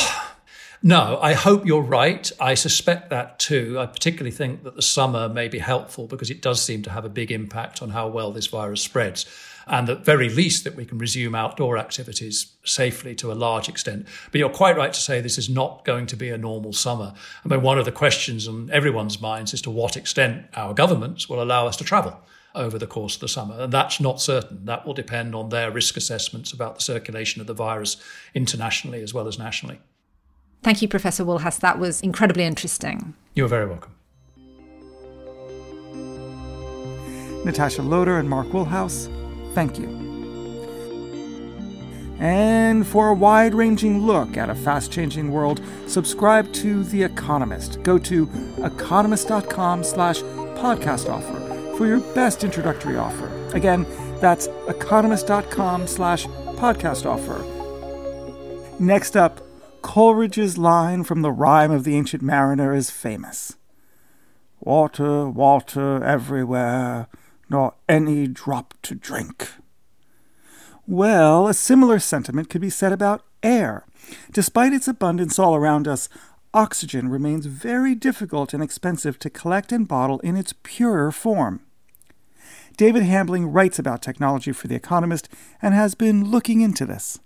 no, 0.83 1.17
I 1.21 1.33
hope 1.33 1.65
you're 1.65 1.81
right. 1.81 2.29
I 2.41 2.55
suspect 2.55 3.09
that 3.09 3.39
too. 3.39 3.79
I 3.79 3.85
particularly 3.85 4.31
think 4.31 4.63
that 4.63 4.75
the 4.75 4.81
summer 4.81 5.29
may 5.29 5.47
be 5.47 5.59
helpful 5.59 6.07
because 6.07 6.29
it 6.29 6.41
does 6.41 6.61
seem 6.61 6.83
to 6.83 6.89
have 6.89 7.05
a 7.05 7.09
big 7.09 7.31
impact 7.31 7.81
on 7.81 7.91
how 7.91 8.09
well 8.09 8.33
this 8.33 8.47
virus 8.47 8.81
spreads. 8.81 9.25
And 9.65 9.89
at 9.89 10.03
very 10.03 10.27
least, 10.27 10.65
that 10.65 10.75
we 10.75 10.83
can 10.83 10.97
resume 10.97 11.35
outdoor 11.35 11.77
activities 11.77 12.53
safely 12.65 13.15
to 13.15 13.31
a 13.31 13.33
large 13.33 13.69
extent. 13.69 14.07
But 14.29 14.39
you're 14.39 14.49
quite 14.49 14.75
right 14.75 14.91
to 14.91 14.99
say 14.99 15.21
this 15.21 15.37
is 15.37 15.49
not 15.49 15.85
going 15.85 16.05
to 16.07 16.17
be 16.17 16.29
a 16.29 16.37
normal 16.37 16.73
summer. 16.73 17.13
I 17.45 17.47
mean, 17.47 17.61
one 17.61 17.79
of 17.79 17.85
the 17.85 17.91
questions 17.93 18.45
on 18.45 18.69
everyone's 18.73 19.21
minds 19.21 19.53
is 19.53 19.61
to 19.61 19.71
what 19.71 19.95
extent 19.95 20.47
our 20.53 20.73
governments 20.73 21.29
will 21.29 21.41
allow 21.41 21.65
us 21.65 21.77
to 21.77 21.85
travel 21.85 22.19
over 22.55 22.77
the 22.77 22.87
course 22.87 23.15
of 23.15 23.21
the 23.21 23.29
summer. 23.29 23.57
And 23.57 23.71
that's 23.71 24.01
not 24.01 24.21
certain. 24.21 24.65
That 24.65 24.85
will 24.85 24.93
depend 24.93 25.33
on 25.33 25.47
their 25.47 25.71
risk 25.71 25.95
assessments 25.95 26.51
about 26.51 26.75
the 26.75 26.81
circulation 26.81 27.39
of 27.39 27.47
the 27.47 27.53
virus 27.53 27.95
internationally 28.35 29.01
as 29.01 29.13
well 29.13 29.29
as 29.29 29.39
nationally. 29.39 29.79
Thank 30.63 30.81
you, 30.81 30.87
Professor 30.87 31.23
Woolhouse. 31.25 31.59
That 31.59 31.77
was 31.77 32.01
incredibly 32.01 32.43
interesting. 32.43 33.13
You're 33.35 33.49
very 33.49 33.67
welcome. 33.67 33.91
Natasha 37.45 37.81
Loder 37.81 38.17
and 38.17 38.29
Mark 38.29 38.47
Woolhouse, 38.53 39.09
thank 39.53 39.77
you. 39.77 39.89
And 42.19 42.87
for 42.87 43.09
a 43.09 43.13
wide 43.13 43.53
ranging 43.53 44.05
look 44.07 44.37
at 44.37 44.49
a 44.49 44.55
fast 44.55 44.91
changing 44.91 45.29
world, 45.29 45.61
subscribe 45.87 46.53
to 46.53 46.83
The 46.85 47.03
Economist. 47.03 47.83
Go 47.83 47.97
to 47.97 48.29
economist.com 48.63 49.83
slash 49.83 50.21
podcast 50.21 51.09
offer 51.09 51.77
for 51.77 51.85
your 51.85 51.99
best 52.13 52.45
introductory 52.45 52.95
offer. 52.95 53.29
Again, 53.53 53.85
that's 54.21 54.47
economist.com 54.69 55.87
slash 55.87 56.25
podcast 56.55 57.05
offer. 57.05 57.43
Next 58.79 59.17
up, 59.17 59.41
Coleridge's 59.83 60.57
line 60.57 61.03
from 61.03 61.21
the 61.21 61.31
rhyme 61.31 61.69
of 61.69 61.83
the 61.83 61.95
ancient 61.95 62.23
mariner 62.23 62.73
is 62.73 62.89
famous 62.89 63.57
Water, 64.59 65.29
water 65.29 66.01
everywhere, 66.01 67.07
nor 67.49 67.75
any 67.89 68.25
drop 68.27 68.73
to 68.83 68.95
drink. 68.95 69.49
Well, 70.87 71.47
a 71.47 71.53
similar 71.53 71.99
sentiment 71.99 72.49
could 72.49 72.61
be 72.61 72.69
said 72.69 72.93
about 72.93 73.25
air. 73.43 73.85
Despite 74.31 74.71
its 74.71 74.87
abundance 74.87 75.37
all 75.37 75.53
around 75.53 75.85
us, 75.85 76.07
oxygen 76.53 77.09
remains 77.09 77.45
very 77.45 77.93
difficult 77.93 78.53
and 78.53 78.63
expensive 78.63 79.19
to 79.19 79.29
collect 79.29 79.73
and 79.73 79.85
bottle 79.85 80.19
in 80.21 80.37
its 80.37 80.53
purer 80.63 81.11
form. 81.11 81.59
David 82.77 83.03
Hambling 83.03 83.51
writes 83.51 83.79
about 83.79 84.01
technology 84.01 84.53
for 84.53 84.69
The 84.69 84.75
Economist 84.75 85.27
and 85.61 85.73
has 85.73 85.93
been 85.93 86.31
looking 86.31 86.61
into 86.61 86.85
this. 86.85 87.19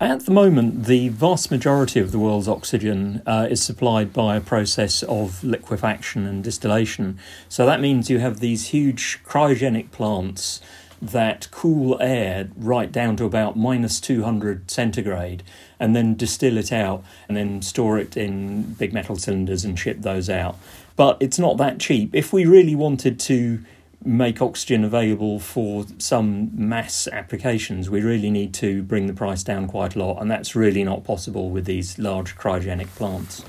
At 0.00 0.24
the 0.24 0.30
moment, 0.30 0.84
the 0.84 1.10
vast 1.10 1.50
majority 1.50 2.00
of 2.00 2.10
the 2.10 2.18
world's 2.18 2.48
oxygen 2.48 3.20
uh, 3.26 3.48
is 3.50 3.62
supplied 3.62 4.14
by 4.14 4.34
a 4.34 4.40
process 4.40 5.02
of 5.02 5.44
liquefaction 5.44 6.26
and 6.26 6.42
distillation. 6.42 7.18
So 7.50 7.66
that 7.66 7.82
means 7.82 8.08
you 8.08 8.18
have 8.18 8.40
these 8.40 8.68
huge 8.68 9.20
cryogenic 9.26 9.90
plants 9.90 10.62
that 11.02 11.50
cool 11.50 12.00
air 12.00 12.48
right 12.56 12.90
down 12.90 13.16
to 13.16 13.26
about 13.26 13.58
minus 13.58 14.00
200 14.00 14.70
centigrade 14.70 15.42
and 15.78 15.94
then 15.94 16.14
distill 16.14 16.56
it 16.56 16.72
out 16.72 17.04
and 17.28 17.36
then 17.36 17.60
store 17.60 17.98
it 17.98 18.16
in 18.16 18.72
big 18.74 18.94
metal 18.94 19.16
cylinders 19.16 19.66
and 19.66 19.78
ship 19.78 19.98
those 20.00 20.30
out. 20.30 20.56
But 20.96 21.18
it's 21.20 21.38
not 21.38 21.58
that 21.58 21.78
cheap. 21.78 22.14
If 22.14 22.32
we 22.32 22.46
really 22.46 22.74
wanted 22.74 23.20
to 23.20 23.62
make 24.04 24.40
oxygen 24.40 24.84
available 24.84 25.38
for 25.38 25.84
some 25.98 26.50
mass 26.54 27.06
applications, 27.08 27.90
we 27.90 28.00
really 28.00 28.30
need 28.30 28.54
to 28.54 28.82
bring 28.82 29.06
the 29.06 29.12
price 29.12 29.42
down 29.42 29.66
quite 29.66 29.94
a 29.94 29.98
lot, 29.98 30.20
and 30.20 30.30
that's 30.30 30.56
really 30.56 30.84
not 30.84 31.04
possible 31.04 31.50
with 31.50 31.66
these 31.66 31.98
large 31.98 32.36
cryogenic 32.36 32.88
plants. 32.88 33.44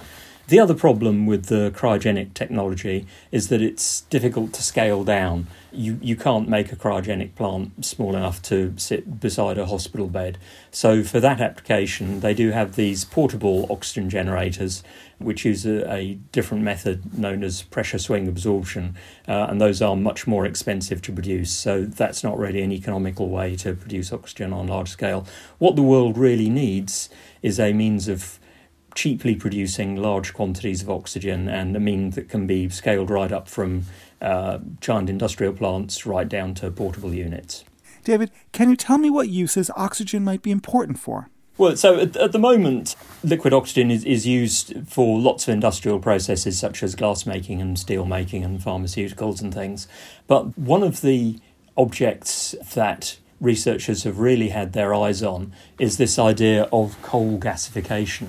The 0.48 0.60
other 0.60 0.74
problem 0.74 1.28
with 1.28 1.46
the 1.46 1.72
cryogenic 1.72 2.34
technology 2.34 3.06
is 3.32 3.48
that 3.50 3.62
it's 3.62 4.02
difficult 4.02 4.52
to 4.54 4.64
scale 4.64 5.04
down. 5.04 5.48
You, 5.72 5.98
you 6.02 6.18
can't 6.18 6.50
make 6.50 6.74
a 6.74 6.76
cryogenic 6.76 7.36
plant 7.36 7.86
small 7.86 8.16
enough 8.16 8.42
to 8.44 8.74
sit 8.76 9.22
beside 9.22 9.58
a 9.58 9.68
hospital 9.68 10.08
bed. 10.08 10.38
So, 10.72 11.04
for 11.04 11.22
that 11.22 11.40
application, 11.40 12.20
they 12.20 12.34
do 12.34 12.52
have 12.52 12.76
these 12.76 13.06
portable 13.06 13.66
oxygen 13.70 14.10
generators, 14.10 14.84
which 15.20 15.46
use 15.46 15.66
a, 15.66 15.90
a 15.90 16.16
different 16.34 16.64
method 16.64 17.18
known 17.18 17.44
as 17.44 17.62
pressure 17.62 18.00
swing 18.00 18.28
absorption, 18.28 18.96
uh, 19.30 19.48
and 19.50 19.62
those 19.62 19.82
are 19.82 19.96
much 19.96 20.28
more 20.28 20.46
expensive 20.46 21.02
to 21.04 21.14
produce. 21.14 21.52
So, 21.52 21.86
that's 21.86 22.26
not 22.26 22.38
really 22.38 22.62
an 22.62 22.74
economical 22.74 23.30
way 23.30 23.56
to 23.58 23.74
produce 23.74 24.12
oxygen 24.12 24.52
on 24.52 24.68
large 24.68 24.90
scale. 24.90 25.26
What 25.60 25.78
the 25.78 25.84
world 25.84 26.18
really 26.18 26.50
needs 26.50 27.10
is 27.42 27.58
a 27.58 27.72
means 27.72 28.10
of 28.10 28.38
cheaply 28.96 29.36
producing 29.36 29.96
large 29.96 30.34
quantities 30.34 30.82
of 30.82 30.90
oxygen 30.90 31.48
and 31.48 31.76
a 31.76 31.80
means 31.80 32.16
that 32.16 32.30
can 32.30 32.48
be 32.48 32.70
scaled 32.70 33.10
right 33.10 33.32
up 33.32 33.48
from 33.48 33.84
uh, 34.22 34.60
giant 34.80 35.10
industrial 35.10 35.54
plants 35.54 36.06
right 36.06 36.28
down 36.28 36.54
to 36.56 36.70
portable 36.72 37.14
units. 37.14 37.64
David, 38.04 38.32
can 38.52 38.70
you 38.70 38.76
tell 38.76 38.98
me 38.98 39.10
what 39.10 39.30
uses 39.30 39.70
oxygen 39.76 40.24
might 40.24 40.42
be 40.42 40.52
important 40.52 41.00
for? 41.00 41.30
Well, 41.58 41.76
so 41.76 42.00
at, 42.00 42.16
at, 42.16 42.32
the 42.32 42.40
moment, 42.40 42.96
liquid 43.24 43.54
oxygen 43.54 43.92
is, 43.92 44.04
is 44.04 44.26
used 44.26 44.74
for 44.88 45.20
lots 45.20 45.48
of 45.48 45.54
industrial 45.54 46.00
processes 46.00 46.58
such 46.58 46.82
as 46.82 46.96
glassmaking 46.96 47.62
and 47.62 47.78
steelmaking 47.78 48.44
and 48.44 48.60
pharmaceuticals 48.60 49.42
and 49.42 49.54
things. 49.54 49.88
But 50.28 50.58
one 50.58 50.82
of 50.82 51.02
the 51.02 51.40
objects 51.78 52.56
that 52.74 53.18
researchers 53.40 54.04
have 54.04 54.20
really 54.20 54.50
had 54.50 54.74
their 54.74 54.94
eyes 54.94 55.22
on 55.22 55.52
is 55.78 55.98
this 55.98 56.18
idea 56.18 56.64
of 56.72 57.00
coal 57.02 57.38
gasification. 57.38 58.28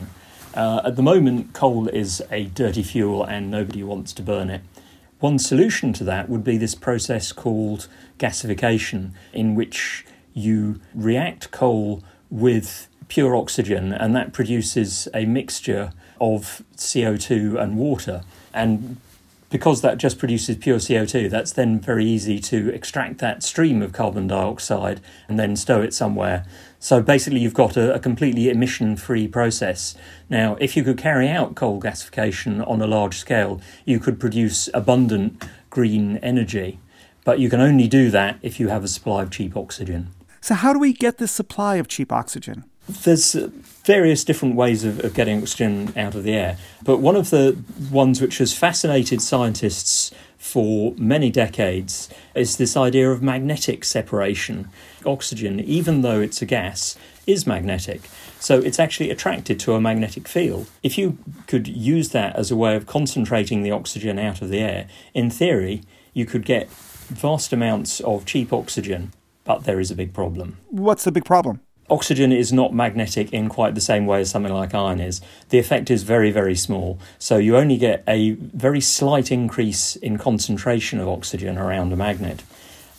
Uh, 0.54 0.82
at 0.84 0.96
the 0.96 1.02
moment, 1.02 1.54
coal 1.54 1.88
is 1.88 2.22
a 2.30 2.44
dirty 2.44 2.82
fuel 2.82 3.24
and 3.24 3.50
nobody 3.50 3.82
wants 3.82 4.12
to 4.14 4.22
burn 4.22 4.50
it. 4.50 4.60
One 5.20 5.38
solution 5.38 5.92
to 5.94 6.04
that 6.04 6.28
would 6.28 6.44
be 6.44 6.58
this 6.58 6.74
process 6.74 7.32
called 7.32 7.88
gasification, 8.18 9.12
in 9.32 9.54
which 9.54 10.04
you 10.34 10.80
react 10.94 11.50
coal 11.50 12.02
with 12.30 12.88
pure 13.08 13.36
oxygen 13.36 13.92
and 13.92 14.16
that 14.16 14.32
produces 14.32 15.06
a 15.14 15.24
mixture 15.24 15.92
of 16.20 16.62
CO2 16.76 17.60
and 17.60 17.76
water. 17.76 18.22
And 18.52 18.96
because 19.52 19.82
that 19.82 19.98
just 19.98 20.18
produces 20.18 20.56
pure 20.56 20.78
CO2, 20.78 21.30
that's 21.30 21.52
then 21.52 21.78
very 21.78 22.06
easy 22.06 22.38
to 22.40 22.70
extract 22.70 23.18
that 23.18 23.42
stream 23.42 23.82
of 23.82 23.92
carbon 23.92 24.26
dioxide 24.26 25.00
and 25.28 25.38
then 25.38 25.54
stow 25.54 25.82
it 25.82 25.92
somewhere. 25.92 26.44
So 26.80 27.02
basically, 27.02 27.40
you've 27.40 27.54
got 27.54 27.76
a, 27.76 27.94
a 27.94 28.00
completely 28.00 28.48
emission 28.48 28.96
free 28.96 29.28
process. 29.28 29.94
Now, 30.30 30.56
if 30.56 30.76
you 30.76 30.82
could 30.82 30.98
carry 30.98 31.28
out 31.28 31.54
coal 31.54 31.80
gasification 31.80 32.66
on 32.66 32.80
a 32.80 32.86
large 32.86 33.18
scale, 33.18 33.60
you 33.84 34.00
could 34.00 34.18
produce 34.18 34.70
abundant 34.72 35.44
green 35.70 36.16
energy. 36.16 36.80
But 37.24 37.38
you 37.38 37.48
can 37.48 37.60
only 37.60 37.86
do 37.86 38.10
that 38.10 38.38
if 38.42 38.58
you 38.58 38.68
have 38.68 38.82
a 38.82 38.88
supply 38.88 39.22
of 39.22 39.30
cheap 39.30 39.56
oxygen. 39.56 40.08
So, 40.40 40.54
how 40.54 40.72
do 40.72 40.78
we 40.78 40.92
get 40.92 41.18
this 41.18 41.30
supply 41.30 41.76
of 41.76 41.86
cheap 41.86 42.10
oxygen? 42.10 42.64
There's 42.88 43.34
uh, 43.34 43.50
various 43.84 44.24
different 44.24 44.54
ways 44.54 44.84
of, 44.84 45.04
of, 45.04 45.14
getting 45.14 45.40
oxygen 45.40 45.92
out 45.96 46.14
of 46.14 46.24
the 46.24 46.34
air, 46.34 46.56
but 46.82 46.98
one 46.98 47.16
of 47.16 47.30
the 47.30 47.56
ones 47.90 48.20
which 48.20 48.38
has 48.38 48.52
fascinated 48.52 49.20
scientists 49.22 50.12
for 50.42 50.92
many 50.96 51.30
decades 51.30 52.08
is 52.34 52.56
this 52.56 52.76
idea 52.76 53.10
of 53.10 53.22
magnetic 53.22 53.84
separation. 53.84 54.68
Oxygen, 55.06 55.60
even 55.60 56.02
though 56.02 56.20
it's 56.20 56.42
a 56.42 56.46
gas, 56.46 56.96
is 57.26 57.46
magnetic. 57.46 58.02
So 58.40 58.58
it's 58.58 58.80
actually 58.80 59.10
attracted 59.10 59.60
to 59.60 59.74
a 59.74 59.80
magnetic 59.80 60.26
field. 60.26 60.68
If 60.82 60.98
you 60.98 61.18
could 61.46 61.68
use 61.68 62.08
that 62.08 62.34
as 62.34 62.50
a 62.50 62.56
way 62.56 62.74
of 62.74 62.86
concentrating 62.86 63.62
the 63.62 63.70
oxygen 63.70 64.18
out 64.18 64.42
of 64.42 64.48
the 64.48 64.58
air, 64.58 64.88
in 65.14 65.30
theory, 65.30 65.82
you 66.12 66.26
could 66.26 66.44
get 66.44 66.68
vast 66.68 67.52
amounts 67.52 68.00
of 68.00 68.26
cheap 68.26 68.52
oxygen, 68.52 69.12
but 69.44 69.64
there 69.64 69.78
is 69.78 69.90
a 69.90 69.94
big 69.94 70.12
problem. 70.12 70.58
What's 70.70 71.04
the 71.04 71.12
big 71.12 71.24
problem? 71.24 71.60
Oxygen 71.92 72.32
is 72.32 72.52
not 72.52 72.72
magnetic 72.72 73.32
in 73.32 73.48
quite 73.48 73.74
the 73.74 73.80
same 73.80 74.06
way 74.06 74.22
as 74.22 74.30
something 74.30 74.52
like 74.52 74.74
iron 74.74 74.98
is. 74.98 75.20
The 75.50 75.58
effect 75.58 75.90
is 75.90 76.02
very, 76.02 76.30
very 76.30 76.56
small. 76.56 76.98
So 77.18 77.36
you 77.36 77.56
only 77.56 77.76
get 77.76 78.02
a 78.08 78.30
very 78.30 78.80
slight 78.80 79.30
increase 79.30 79.96
in 79.96 80.16
concentration 80.16 80.98
of 81.00 81.08
oxygen 81.08 81.58
around 81.58 81.92
a 81.92 81.96
magnet. 81.96 82.42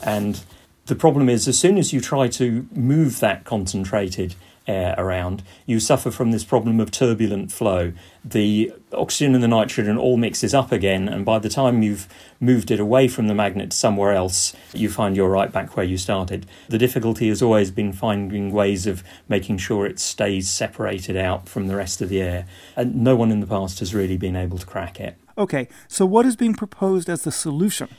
And 0.06 0.40
The 0.86 0.96
problem 0.96 1.30
is, 1.30 1.48
as 1.48 1.58
soon 1.58 1.78
as 1.78 1.94
you 1.94 2.02
try 2.02 2.28
to 2.30 2.68
move 2.74 3.22
that 3.22 3.46
concentrated 3.46 4.36
air 4.68 4.96
around, 4.98 5.44
you 5.66 5.80
suffer 5.80 6.12
from 6.12 6.32
this 6.32 6.44
problem 6.44 6.80
of 6.80 6.92
turbulent 6.92 7.52
flow. 7.52 7.94
The 8.24 8.74
oxygen 8.94 9.34
and 9.34 9.44
the 9.44 9.48
nitrogen 9.48 9.98
all 9.98 10.18
mixes 10.18 10.54
up 10.54 10.72
again, 10.72 11.10
and 11.10 11.26
by 11.26 11.40
the 11.40 11.50
time 11.50 11.84
you've 11.84 12.08
moved 12.40 12.72
it 12.72 12.80
away 12.80 13.08
from 13.08 13.28
the 13.28 13.34
magnet 13.34 13.74
somewhere 13.74 14.14
else, 14.14 14.56
you 14.74 14.90
find 14.90 15.16
you're 15.16 15.30
right 15.30 15.52
back 15.52 15.76
where 15.76 15.86
you 15.86 15.98
started. 15.98 16.46
The 16.70 16.78
difficulty 16.78 17.30
has 17.30 17.42
always 17.42 17.72
been 17.72 17.94
finding 17.94 18.52
ways 18.52 18.88
of 18.88 19.04
making 19.28 19.58
sure 19.58 19.86
it 19.86 20.00
stays 20.00 20.50
separated 20.50 21.18
out 21.18 21.50
from 21.50 21.68
the 21.68 21.76
rest 21.76 22.02
of 22.02 22.10
the 22.10 22.22
air, 22.22 22.46
and 22.76 22.96
no 23.04 23.16
one 23.16 23.32
in 23.32 23.40
the 23.40 23.48
past 23.48 23.80
has 23.80 23.94
really 23.94 24.18
been 24.18 24.36
able 24.36 24.58
to 24.58 24.66
crack 24.66 25.00
it. 25.00 25.18
Okay, 25.38 25.68
so 25.88 26.06
what 26.06 26.26
is 26.26 26.36
being 26.36 26.54
proposed 26.54 27.10
as 27.10 27.24
the 27.24 27.32
solution? 27.32 27.90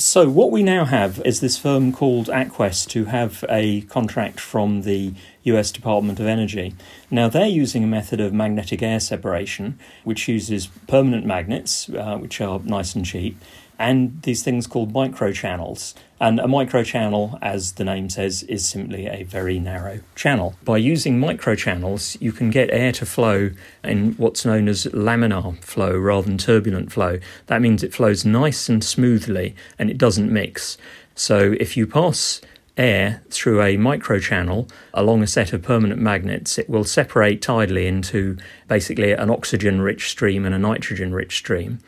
So, 0.00 0.30
what 0.30 0.50
we 0.50 0.62
now 0.62 0.86
have 0.86 1.20
is 1.26 1.40
this 1.40 1.58
firm 1.58 1.92
called 1.92 2.28
Aquest 2.28 2.94
who 2.94 3.04
have 3.04 3.44
a 3.50 3.82
contract 3.82 4.40
from 4.40 4.80
the 4.80 5.12
US 5.42 5.70
Department 5.70 6.18
of 6.18 6.26
Energy. 6.26 6.74
Now, 7.10 7.28
they're 7.28 7.46
using 7.46 7.84
a 7.84 7.86
method 7.86 8.18
of 8.18 8.32
magnetic 8.32 8.82
air 8.82 8.98
separation, 8.98 9.78
which 10.04 10.26
uses 10.26 10.68
permanent 10.88 11.26
magnets, 11.26 11.90
uh, 11.90 12.16
which 12.16 12.40
are 12.40 12.60
nice 12.60 12.94
and 12.94 13.04
cheap, 13.04 13.36
and 13.80 14.20
these 14.22 14.42
things 14.42 14.66
called 14.66 14.92
microchannels. 14.92 15.94
And 16.20 16.38
a 16.38 16.44
microchannel, 16.44 17.38
as 17.40 17.72
the 17.72 17.84
name 17.84 18.10
says, 18.10 18.42
is 18.42 18.68
simply 18.68 19.06
a 19.06 19.22
very 19.22 19.58
narrow 19.58 20.00
channel. 20.14 20.54
By 20.62 20.76
using 20.76 21.18
microchannels, 21.18 22.20
you 22.20 22.30
can 22.30 22.50
get 22.50 22.68
air 22.70 22.92
to 22.92 23.06
flow 23.06 23.50
in 23.82 24.12
what's 24.12 24.44
known 24.44 24.68
as 24.68 24.84
laminar 24.84 25.64
flow 25.64 25.96
rather 25.96 26.26
than 26.26 26.36
turbulent 26.36 26.92
flow. 26.92 27.20
That 27.46 27.62
means 27.62 27.82
it 27.82 27.94
flows 27.94 28.22
nice 28.22 28.68
and 28.68 28.84
smoothly 28.84 29.56
and 29.78 29.90
it 29.90 29.96
doesn't 29.96 30.30
mix. 30.30 30.76
So 31.14 31.56
if 31.58 31.74
you 31.74 31.86
pass 31.86 32.42
air 32.76 33.22
through 33.30 33.62
a 33.62 33.78
microchannel 33.78 34.70
along 34.92 35.22
a 35.22 35.26
set 35.26 35.54
of 35.54 35.62
permanent 35.62 36.02
magnets, 36.02 36.58
it 36.58 36.68
will 36.68 36.84
separate 36.84 37.40
tidally 37.40 37.86
into 37.86 38.36
basically 38.68 39.12
an 39.12 39.30
oxygen 39.30 39.80
rich 39.80 40.10
stream 40.10 40.44
and 40.44 40.54
a 40.54 40.58
nitrogen 40.58 41.14
rich 41.14 41.38
stream. 41.38 41.78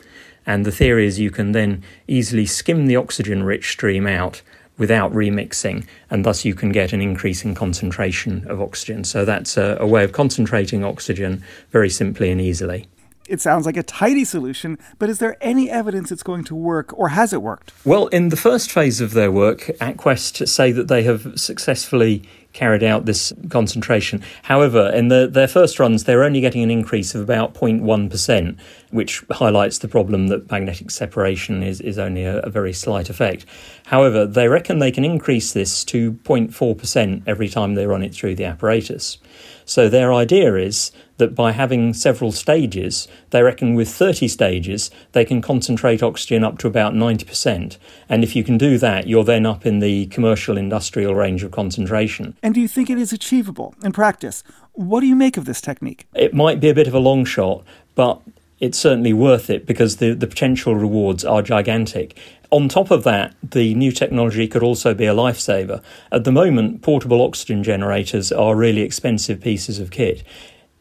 And 0.45 0.65
the 0.65 0.71
theory 0.71 1.05
is 1.05 1.19
you 1.19 1.31
can 1.31 1.51
then 1.51 1.83
easily 2.07 2.45
skim 2.45 2.87
the 2.87 2.95
oxygen 2.95 3.43
rich 3.43 3.71
stream 3.71 4.07
out 4.07 4.41
without 4.77 5.13
remixing, 5.13 5.85
and 6.09 6.25
thus 6.25 6.45
you 6.45 6.55
can 6.55 6.71
get 6.71 6.93
an 6.93 7.01
increase 7.01 7.45
in 7.45 7.53
concentration 7.53 8.45
of 8.49 8.59
oxygen. 8.59 9.03
So 9.03 9.23
that's 9.23 9.55
a, 9.55 9.77
a 9.79 9.87
way 9.87 10.03
of 10.03 10.11
concentrating 10.11 10.83
oxygen 10.83 11.43
very 11.71 11.89
simply 11.89 12.31
and 12.31 12.41
easily. 12.41 12.87
It 13.29 13.39
sounds 13.39 13.65
like 13.65 13.77
a 13.77 13.83
tidy 13.83 14.25
solution, 14.25 14.77
but 14.99 15.09
is 15.09 15.19
there 15.19 15.37
any 15.39 15.69
evidence 15.69 16.11
it's 16.11 16.23
going 16.23 16.43
to 16.45 16.55
work, 16.55 16.97
or 16.97 17.09
has 17.09 17.31
it 17.31 17.41
worked? 17.41 17.71
Well, 17.85 18.07
in 18.07 18.29
the 18.29 18.35
first 18.35 18.71
phase 18.71 18.99
of 18.99 19.13
their 19.13 19.31
work, 19.31 19.71
AtQuest 19.79 20.47
say 20.49 20.71
that 20.73 20.89
they 20.89 21.03
have 21.03 21.39
successfully 21.39 22.23
carried 22.53 22.83
out 22.83 23.05
this 23.05 23.33
concentration. 23.49 24.23
However, 24.43 24.89
in 24.93 25.07
the, 25.09 25.27
their 25.27 25.47
first 25.47 25.79
runs, 25.79 26.03
they're 26.03 26.23
only 26.23 26.39
getting 26.39 26.63
an 26.63 26.71
increase 26.71 27.13
of 27.13 27.21
about 27.21 27.53
0.1%, 27.53 28.57
which 28.91 29.23
highlights 29.31 29.79
the 29.79 29.87
problem 29.87 30.27
that 30.27 30.49
magnetic 30.49 30.91
separation 30.91 31.63
is, 31.63 31.81
is 31.81 31.97
only 31.97 32.23
a, 32.23 32.39
a 32.39 32.49
very 32.49 32.73
slight 32.73 33.09
effect. 33.09 33.45
However, 33.87 34.25
they 34.25 34.47
reckon 34.47 34.79
they 34.79 34.91
can 34.91 35.03
increase 35.03 35.53
this 35.53 35.83
to 35.85 36.13
0.4% 36.13 37.23
every 37.27 37.49
time 37.49 37.75
they 37.75 37.87
run 37.87 38.03
it 38.03 38.13
through 38.13 38.35
the 38.35 38.45
apparatus. 38.45 39.17
So 39.65 39.89
their 39.89 40.13
idea 40.13 40.55
is 40.55 40.91
that 41.17 41.35
by 41.35 41.51
having 41.51 41.93
several 41.93 42.31
stages, 42.31 43.07
they 43.29 43.41
reckon 43.43 43.75
with 43.75 43.89
30 43.89 44.27
stages, 44.27 44.89
they 45.11 45.23
can 45.23 45.41
concentrate 45.41 46.03
oxygen 46.03 46.43
up 46.43 46.57
to 46.59 46.67
about 46.67 46.93
90%. 46.93 47.77
And 48.09 48.23
if 48.23 48.35
you 48.35 48.43
can 48.43 48.57
do 48.57 48.77
that, 48.79 49.07
you're 49.07 49.23
then 49.23 49.45
up 49.45 49.65
in 49.65 49.79
the 49.79 50.07
commercial 50.07 50.57
industrial 50.57 51.15
range 51.15 51.43
of 51.43 51.51
concentration. 51.51 52.35
And 52.43 52.53
do 52.53 52.59
you 52.59 52.67
think 52.67 52.89
it 52.89 52.97
is 52.97 53.13
achievable 53.13 53.73
in 53.83 53.93
practice? 53.93 54.43
What 54.73 54.99
do 54.99 55.07
you 55.07 55.15
make 55.15 55.37
of 55.37 55.45
this 55.45 55.61
technique? 55.61 56.07
It 56.13 56.33
might 56.33 56.59
be 56.59 56.69
a 56.69 56.73
bit 56.73 56.89
of 56.89 56.93
a 56.93 56.99
long 56.99 57.23
shot, 57.23 57.63
but 57.95 58.21
it's 58.59 58.77
certainly 58.77 59.13
worth 59.13 59.49
it 59.49 59.65
because 59.65 59.97
the, 59.97 60.13
the 60.13 60.27
potential 60.27 60.75
rewards 60.75 61.23
are 61.23 61.41
gigantic. 61.41 62.19
On 62.51 62.67
top 62.67 62.91
of 62.91 63.05
that, 63.05 63.33
the 63.41 63.73
new 63.75 63.93
technology 63.93 64.45
could 64.49 64.61
also 64.61 64.93
be 64.93 65.05
a 65.05 65.13
lifesaver. 65.13 65.81
At 66.11 66.25
the 66.25 66.33
moment, 66.33 66.81
portable 66.81 67.21
oxygen 67.21 67.63
generators 67.63 68.29
are 68.33 68.57
really 68.57 68.81
expensive 68.81 69.39
pieces 69.39 69.79
of 69.79 69.89
kit 69.89 70.23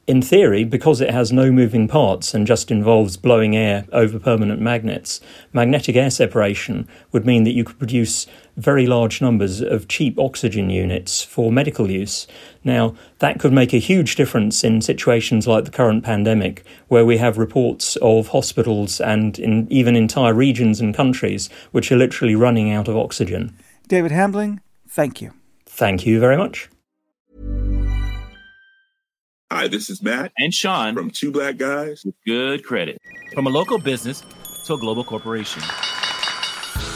in 0.07 0.21
theory, 0.21 0.64
because 0.64 1.00
it 1.00 1.11
has 1.11 1.33
no 1.33 1.52
moving 1.52 1.87
parts 1.87 2.34
and 2.34 2.47
just 2.47 2.71
involves 2.71 3.17
blowing 3.17 3.56
air 3.56 3.87
over 3.93 4.19
permanent 4.19 4.60
magnets, 4.60 5.21
magnetic 5.52 5.95
air 5.95 6.10
separation 6.10 6.89
would 7.13 7.25
mean 7.25 7.45
that 7.45 7.52
you 7.52 7.63
could 7.63 7.78
produce 7.78 8.26
very 8.56 8.86
large 8.86 9.21
numbers 9.21 9.60
of 9.60 9.88
cheap 9.88 10.19
oxygen 10.19 10.71
units 10.71 11.23
for 11.23 11.50
medical 11.50 11.91
use. 11.91 12.26
Now, 12.65 12.95
that 13.19 13.41
could 13.41 13.52
make 13.52 13.73
a 13.73 13.78
huge 13.78 14.17
difference 14.17 14.62
in 14.62 14.82
situations 14.82 15.47
like 15.47 15.65
the 15.65 15.71
current 15.71 16.04
pandemic, 16.04 16.65
where 16.88 17.06
we 17.06 17.17
have 17.19 17.38
reports 17.38 17.97
of 17.97 18.28
hospitals 18.28 19.00
and 19.00 19.38
in, 19.38 19.67
even 19.71 19.97
entire 19.97 20.34
regions 20.34 20.80
and 20.80 20.95
countries 20.95 21.49
which 21.73 21.91
are 21.91 21.97
literally 21.97 22.34
running 22.34 22.71
out 22.71 22.88
of 22.88 22.97
oxygen. 22.97 23.56
David 23.88 24.10
Hambling, 24.10 24.60
thank 24.88 25.21
you. 25.21 25.32
Thank 25.67 26.06
you 26.06 26.21
very 26.21 26.36
much. 26.36 26.69
Hi, 29.50 29.69
this 29.69 29.91
is 29.91 30.02
Matt 30.02 30.32
and 30.38 30.52
Sean 30.52 30.95
from 30.95 31.10
Two 31.10 31.30
Black 31.30 31.58
Guys 31.58 32.04
with 32.04 32.15
Good 32.26 32.65
Credit. 32.65 32.99
From 33.34 33.47
a 33.47 33.50
local 33.50 33.78
business 33.78 34.23
to 34.65 34.75
a 34.75 34.78
global 34.78 35.04
corporation. 35.04 35.62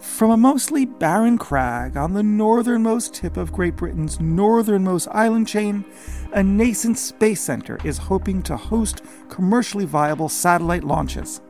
From 0.00 0.30
a 0.30 0.36
mostly 0.36 0.84
barren 0.84 1.38
crag 1.38 1.96
on 1.96 2.12
the 2.12 2.22
northernmost 2.22 3.14
tip 3.14 3.36
of 3.36 3.52
Great 3.52 3.74
Britain's 3.74 4.20
northernmost 4.20 5.08
island 5.10 5.48
chain, 5.48 5.84
a 6.32 6.42
nascent 6.42 6.98
space 6.98 7.40
center 7.40 7.78
is 7.82 7.98
hoping 7.98 8.40
to 8.44 8.56
host 8.56 9.02
commercially 9.28 9.84
viable 9.84 10.28
satellite 10.28 10.84
launches. 10.84 11.40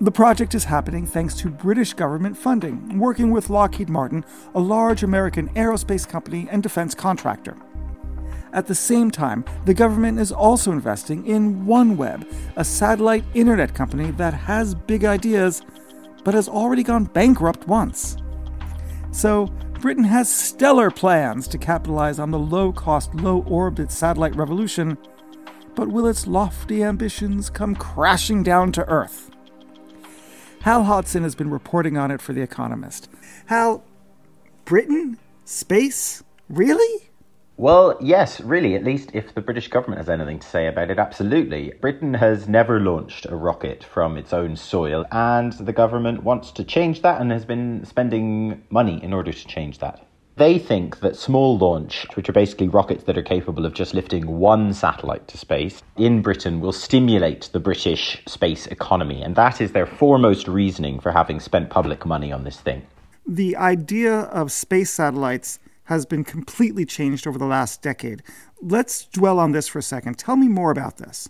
The 0.00 0.10
project 0.10 0.56
is 0.56 0.64
happening 0.64 1.06
thanks 1.06 1.36
to 1.36 1.50
British 1.50 1.92
government 1.92 2.36
funding, 2.36 2.98
working 2.98 3.30
with 3.30 3.48
Lockheed 3.48 3.88
Martin, 3.88 4.24
a 4.56 4.60
large 4.60 5.04
American 5.04 5.48
aerospace 5.50 6.08
company 6.08 6.48
and 6.50 6.64
defense 6.64 6.96
contractor. 6.96 7.56
At 8.52 8.66
the 8.66 8.74
same 8.74 9.12
time, 9.12 9.44
the 9.66 9.74
government 9.74 10.18
is 10.18 10.32
also 10.32 10.72
investing 10.72 11.26
in 11.26 11.64
OneWeb, 11.64 12.26
a 12.56 12.64
satellite 12.64 13.24
internet 13.34 13.72
company 13.72 14.10
that 14.12 14.34
has 14.34 14.74
big 14.74 15.04
ideas, 15.04 15.62
but 16.24 16.34
has 16.34 16.48
already 16.48 16.82
gone 16.82 17.04
bankrupt 17.04 17.68
once. 17.68 18.16
So, 19.12 19.46
Britain 19.80 20.04
has 20.04 20.34
stellar 20.34 20.90
plans 20.90 21.46
to 21.48 21.58
capitalize 21.58 22.18
on 22.18 22.30
the 22.30 22.38
low 22.38 22.72
cost, 22.72 23.14
low 23.14 23.42
orbit 23.42 23.92
satellite 23.92 24.34
revolution, 24.34 24.96
but 25.74 25.88
will 25.88 26.06
its 26.06 26.26
lofty 26.26 26.82
ambitions 26.82 27.50
come 27.50 27.74
crashing 27.74 28.42
down 28.42 28.72
to 28.72 28.88
Earth? 28.88 29.30
Hal 30.62 30.84
Hodson 30.84 31.22
has 31.24 31.34
been 31.34 31.50
reporting 31.50 31.98
on 31.98 32.10
it 32.10 32.22
for 32.22 32.32
The 32.32 32.40
Economist. 32.40 33.10
Hal, 33.46 33.84
Britain? 34.64 35.18
Space? 35.44 36.24
Really? 36.48 37.03
Well, 37.56 37.96
yes, 38.00 38.40
really, 38.40 38.74
at 38.74 38.82
least 38.82 39.10
if 39.14 39.32
the 39.32 39.40
British 39.40 39.68
government 39.68 39.98
has 39.98 40.08
anything 40.08 40.40
to 40.40 40.46
say 40.46 40.66
about 40.66 40.90
it, 40.90 40.98
absolutely. 40.98 41.72
Britain 41.80 42.14
has 42.14 42.48
never 42.48 42.80
launched 42.80 43.26
a 43.26 43.36
rocket 43.36 43.84
from 43.84 44.16
its 44.16 44.32
own 44.32 44.56
soil, 44.56 45.04
and 45.12 45.52
the 45.52 45.72
government 45.72 46.24
wants 46.24 46.50
to 46.50 46.64
change 46.64 47.02
that 47.02 47.20
and 47.20 47.30
has 47.30 47.44
been 47.44 47.84
spending 47.84 48.64
money 48.70 49.02
in 49.04 49.12
order 49.12 49.32
to 49.32 49.46
change 49.46 49.78
that. 49.78 50.04
They 50.36 50.58
think 50.58 50.98
that 50.98 51.14
small 51.14 51.56
launch, 51.56 52.08
which 52.14 52.28
are 52.28 52.32
basically 52.32 52.66
rockets 52.66 53.04
that 53.04 53.16
are 53.16 53.22
capable 53.22 53.64
of 53.64 53.72
just 53.72 53.94
lifting 53.94 54.26
one 54.26 54.74
satellite 54.74 55.28
to 55.28 55.38
space, 55.38 55.80
in 55.96 56.22
Britain 56.22 56.60
will 56.60 56.72
stimulate 56.72 57.50
the 57.52 57.60
British 57.60 58.20
space 58.26 58.66
economy, 58.66 59.22
and 59.22 59.36
that 59.36 59.60
is 59.60 59.70
their 59.70 59.86
foremost 59.86 60.48
reasoning 60.48 60.98
for 60.98 61.12
having 61.12 61.38
spent 61.38 61.70
public 61.70 62.04
money 62.04 62.32
on 62.32 62.42
this 62.42 62.58
thing. 62.58 62.82
The 63.24 63.54
idea 63.56 64.12
of 64.12 64.50
space 64.50 64.90
satellites 64.90 65.60
has 65.84 66.06
been 66.06 66.24
completely 66.24 66.84
changed 66.84 67.26
over 67.26 67.38
the 67.38 67.46
last 67.46 67.82
decade. 67.82 68.22
Let's 68.64 69.04
dwell 69.06 69.38
on 69.38 69.52
this 69.52 69.68
for 69.68 69.78
a 69.78 69.82
second. 69.82 70.18
Tell 70.18 70.36
me 70.36 70.48
more 70.48 70.70
about 70.70 70.96
this. 70.96 71.28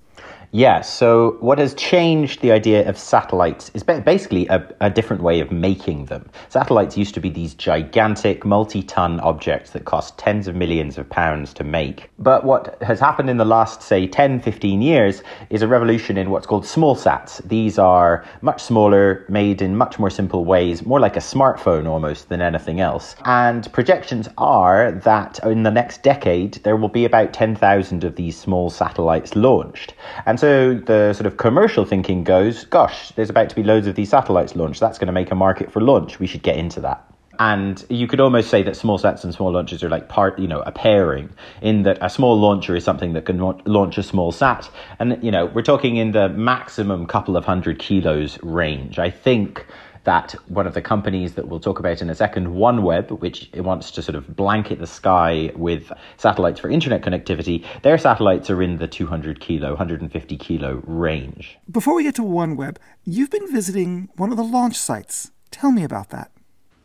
Yeah, 0.56 0.82
so 0.82 1.36
what 1.40 1.58
has 1.58 1.74
changed 1.74 2.40
the 2.40 2.52
idea 2.52 2.88
of 2.88 2.96
satellites 2.96 3.72
is 3.74 3.82
basically 3.82 4.46
a, 4.46 4.64
a, 4.80 4.88
different 4.88 5.20
way 5.20 5.40
of 5.40 5.50
making 5.50 6.04
them. 6.04 6.30
Satellites 6.48 6.96
used 6.96 7.12
to 7.14 7.20
be 7.20 7.28
these 7.28 7.54
gigantic, 7.54 8.44
multi 8.44 8.80
ton 8.84 9.18
objects 9.18 9.70
that 9.70 9.84
cost 9.84 10.16
tens 10.16 10.46
of 10.46 10.54
millions 10.54 10.96
of 10.96 11.10
pounds 11.10 11.52
to 11.54 11.64
make. 11.64 12.08
But 12.20 12.44
what 12.44 12.80
has 12.82 13.00
happened 13.00 13.30
in 13.30 13.36
the 13.36 13.44
last, 13.44 13.82
say, 13.82 14.06
10, 14.06 14.42
15 14.42 14.80
years 14.80 15.24
is 15.50 15.62
a 15.62 15.66
revolution 15.66 16.16
in 16.16 16.30
what's 16.30 16.46
called 16.46 16.64
small 16.64 16.94
sats. 16.94 17.42
These 17.48 17.76
are 17.76 18.24
much 18.40 18.62
smaller, 18.62 19.26
made 19.28 19.60
in 19.60 19.76
much 19.76 19.98
more 19.98 20.10
simple 20.10 20.44
ways, 20.44 20.86
more 20.86 21.00
like 21.00 21.16
a 21.16 21.20
smartphone 21.20 21.88
almost 21.88 22.28
than 22.28 22.40
anything 22.40 22.78
else. 22.78 23.16
And 23.24 23.72
projections 23.72 24.28
are 24.38 24.92
that 25.02 25.40
in 25.42 25.64
the 25.64 25.72
next 25.72 26.04
decade, 26.04 26.54
there 26.62 26.76
will 26.76 26.88
be 26.88 27.04
about 27.04 27.23
10,000 27.32 28.04
of 28.04 28.16
these 28.16 28.38
small 28.38 28.70
satellites 28.70 29.34
launched. 29.36 29.94
And 30.26 30.38
so 30.38 30.74
the 30.74 31.12
sort 31.12 31.26
of 31.26 31.36
commercial 31.36 31.84
thinking 31.84 32.24
goes, 32.24 32.64
gosh, 32.66 33.10
there's 33.12 33.30
about 33.30 33.48
to 33.50 33.54
be 33.54 33.62
loads 33.62 33.86
of 33.86 33.94
these 33.94 34.10
satellites 34.10 34.54
launched. 34.56 34.80
That's 34.80 34.98
going 34.98 35.06
to 35.06 35.12
make 35.12 35.30
a 35.30 35.34
market 35.34 35.72
for 35.72 35.80
launch. 35.80 36.18
We 36.18 36.26
should 36.26 36.42
get 36.42 36.56
into 36.56 36.80
that. 36.80 37.04
And 37.38 37.84
you 37.88 38.06
could 38.06 38.20
almost 38.20 38.48
say 38.48 38.62
that 38.62 38.76
small 38.76 38.98
sats 38.98 39.24
and 39.24 39.34
small 39.34 39.50
launches 39.52 39.82
are 39.82 39.88
like 39.88 40.08
part, 40.08 40.38
you 40.38 40.46
know, 40.46 40.60
a 40.60 40.72
pairing 40.72 41.30
in 41.62 41.82
that 41.82 41.98
a 42.00 42.08
small 42.08 42.38
launcher 42.38 42.76
is 42.76 42.84
something 42.84 43.12
that 43.14 43.24
can 43.24 43.38
launch 43.38 43.98
a 43.98 44.02
small 44.02 44.30
sat. 44.30 44.70
And, 44.98 45.22
you 45.22 45.30
know, 45.30 45.46
we're 45.46 45.62
talking 45.62 45.96
in 45.96 46.12
the 46.12 46.28
maximum 46.28 47.06
couple 47.06 47.36
of 47.36 47.44
hundred 47.44 47.78
kilos 47.78 48.38
range. 48.42 48.98
I 48.98 49.10
think 49.10 49.66
that 50.04 50.32
one 50.48 50.66
of 50.66 50.74
the 50.74 50.82
companies 50.82 51.34
that 51.34 51.48
we'll 51.48 51.60
talk 51.60 51.78
about 51.78 52.00
in 52.00 52.08
a 52.08 52.14
second, 52.14 52.48
OneWeb, 52.48 53.20
which 53.20 53.50
wants 53.54 53.90
to 53.92 54.02
sort 54.02 54.14
of 54.14 54.36
blanket 54.36 54.78
the 54.78 54.86
sky 54.86 55.50
with 55.56 55.90
satellites 56.16 56.60
for 56.60 56.70
internet 56.70 57.02
connectivity, 57.02 57.64
their 57.82 57.98
satellites 57.98 58.50
are 58.50 58.62
in 58.62 58.78
the 58.78 58.86
200 58.86 59.40
kilo, 59.40 59.70
150 59.70 60.36
kilo 60.36 60.82
range. 60.86 61.58
Before 61.70 61.94
we 61.94 62.02
get 62.02 62.14
to 62.16 62.22
OneWeb, 62.22 62.76
you've 63.04 63.30
been 63.30 63.50
visiting 63.50 64.08
one 64.16 64.30
of 64.30 64.36
the 64.36 64.44
launch 64.44 64.76
sites. 64.76 65.30
Tell 65.50 65.72
me 65.72 65.84
about 65.84 66.10
that. 66.10 66.30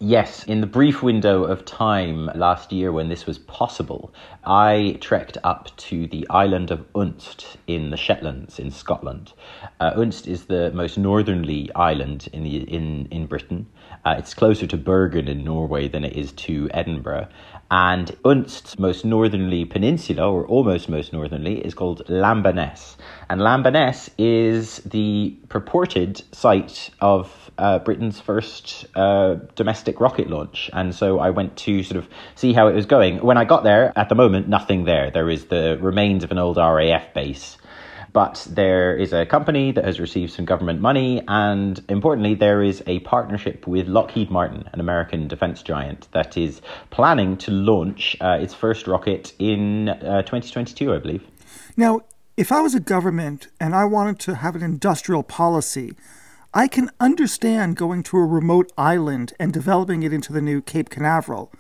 Yes, 0.02 0.46
in 0.46 0.62
the 0.62 0.68
brief 0.68 1.04
window 1.04 1.44
of 1.44 1.66
time 1.66 2.32
last 2.34 2.72
year 2.72 2.90
when 2.90 3.10
this 3.10 3.26
was 3.26 3.38
possible, 3.38 4.14
I 4.46 4.98
trekked 5.02 5.38
up 5.44 5.76
to 5.76 6.08
the 6.08 6.26
island 6.30 6.72
of 6.72 6.86
Unst 6.94 7.58
in 7.68 7.90
the 7.90 7.98
Shetlands 7.98 8.60
in 8.60 8.72
Scotland. 8.72 9.34
Uh, 9.82 9.92
Unst 9.98 10.26
is 10.26 10.46
the 10.46 10.72
most 10.72 10.98
northerly 10.98 11.70
island 11.76 12.30
in 12.32 12.44
the 12.44 12.60
in 12.60 13.10
in 13.12 13.26
Britain. 13.26 13.66
Uh, 14.06 14.16
it's 14.18 14.34
closer 14.34 14.66
to 14.68 14.78
Bergen 14.78 15.28
in 15.28 15.44
Norway 15.44 15.88
than 15.88 16.04
it 16.04 16.16
is 16.16 16.32
to 16.34 16.70
Edinburgh. 16.74 17.28
And 17.72 18.16
Unst's 18.26 18.80
most 18.80 19.06
northerly 19.06 19.64
peninsula, 19.64 20.28
or 20.28 20.46
almost 20.48 20.90
most 20.90 21.14
northerly, 21.14 21.64
is 21.64 21.76
called 21.76 22.04
Lamba 22.08 22.54
Ness. 22.54 22.98
And 23.30 23.42
Lamba 23.42 23.72
Ness 23.72 24.10
is 24.18 24.78
the 24.78 25.38
purported 25.50 26.24
site 26.36 26.90
of 27.00 27.52
uh, 27.60 27.78
Britain's 27.80 28.20
first 28.20 28.88
uh, 28.96 29.36
domestic 29.54 30.00
rocket 30.00 30.32
launch. 30.32 30.72
And 30.74 30.96
so 30.96 31.20
I 31.20 31.30
went 31.30 31.58
to 31.58 31.84
sort 31.84 31.98
of 31.98 32.10
see 32.34 32.54
how 32.54 32.70
it 32.70 32.74
was 32.74 32.88
going. 32.88 33.20
When 33.20 33.38
I 33.38 33.46
got 33.46 33.64
there, 33.64 33.94
at 33.96 34.10
the 34.10 34.16
moment, 34.16 34.48
nothing 34.48 34.86
there. 34.86 35.12
There 35.12 35.30
is 35.30 35.46
the 35.46 35.78
remains 35.80 36.24
of 36.24 36.32
an 36.32 36.40
old 36.40 36.58
RAF 36.58 37.14
base. 37.14 37.59
But 38.14 38.48
there 38.50 38.96
is 38.96 39.14
a 39.14 39.26
company 39.26 39.72
that 39.72 39.86
has 39.86 40.00
received 40.00 40.34
some 40.34 40.46
government 40.46 40.82
money, 40.82 41.22
and 41.28 41.84
importantly, 41.90 42.36
there 42.36 42.64
is 42.64 42.84
a 42.88 43.00
partnership 43.00 43.68
with 43.68 43.88
Lockheed 43.88 44.30
Martin, 44.30 44.68
an 44.74 44.80
American 44.80 45.28
defense 45.28 45.62
giant, 45.62 46.08
that 46.12 46.38
is 46.38 46.62
planning 46.90 47.38
to 47.38 47.52
launch 47.52 48.18
uh, 48.22 48.38
its 48.42 48.54
first 48.54 48.88
rocket 48.88 49.34
in 49.40 49.90
uh, 49.90 50.22
2022, 50.24 50.94
I 50.94 50.98
believe. 51.00 51.24
Now, 51.78 52.02
if 52.38 52.52
I 52.52 52.62
was 52.62 52.74
a 52.74 52.80
government 52.80 53.48
and 53.60 53.76
I 53.76 53.86
wanted 53.86 54.20
to 54.20 54.36
have 54.36 54.56
an 54.56 54.64
industrial 54.64 55.24
policy 55.24 55.96
I 56.54 56.68
can 56.68 56.90
understand 57.00 57.76
going 57.76 58.02
to 58.04 58.18
a 58.18 58.26
remote 58.26 58.72
island 58.76 59.34
and 59.40 59.54
developing 59.54 60.02
it 60.02 60.12
into 60.12 60.34
the 60.34 60.42
new 60.42 60.64
Cape 60.64 60.90
Canaveral. 60.90 61.52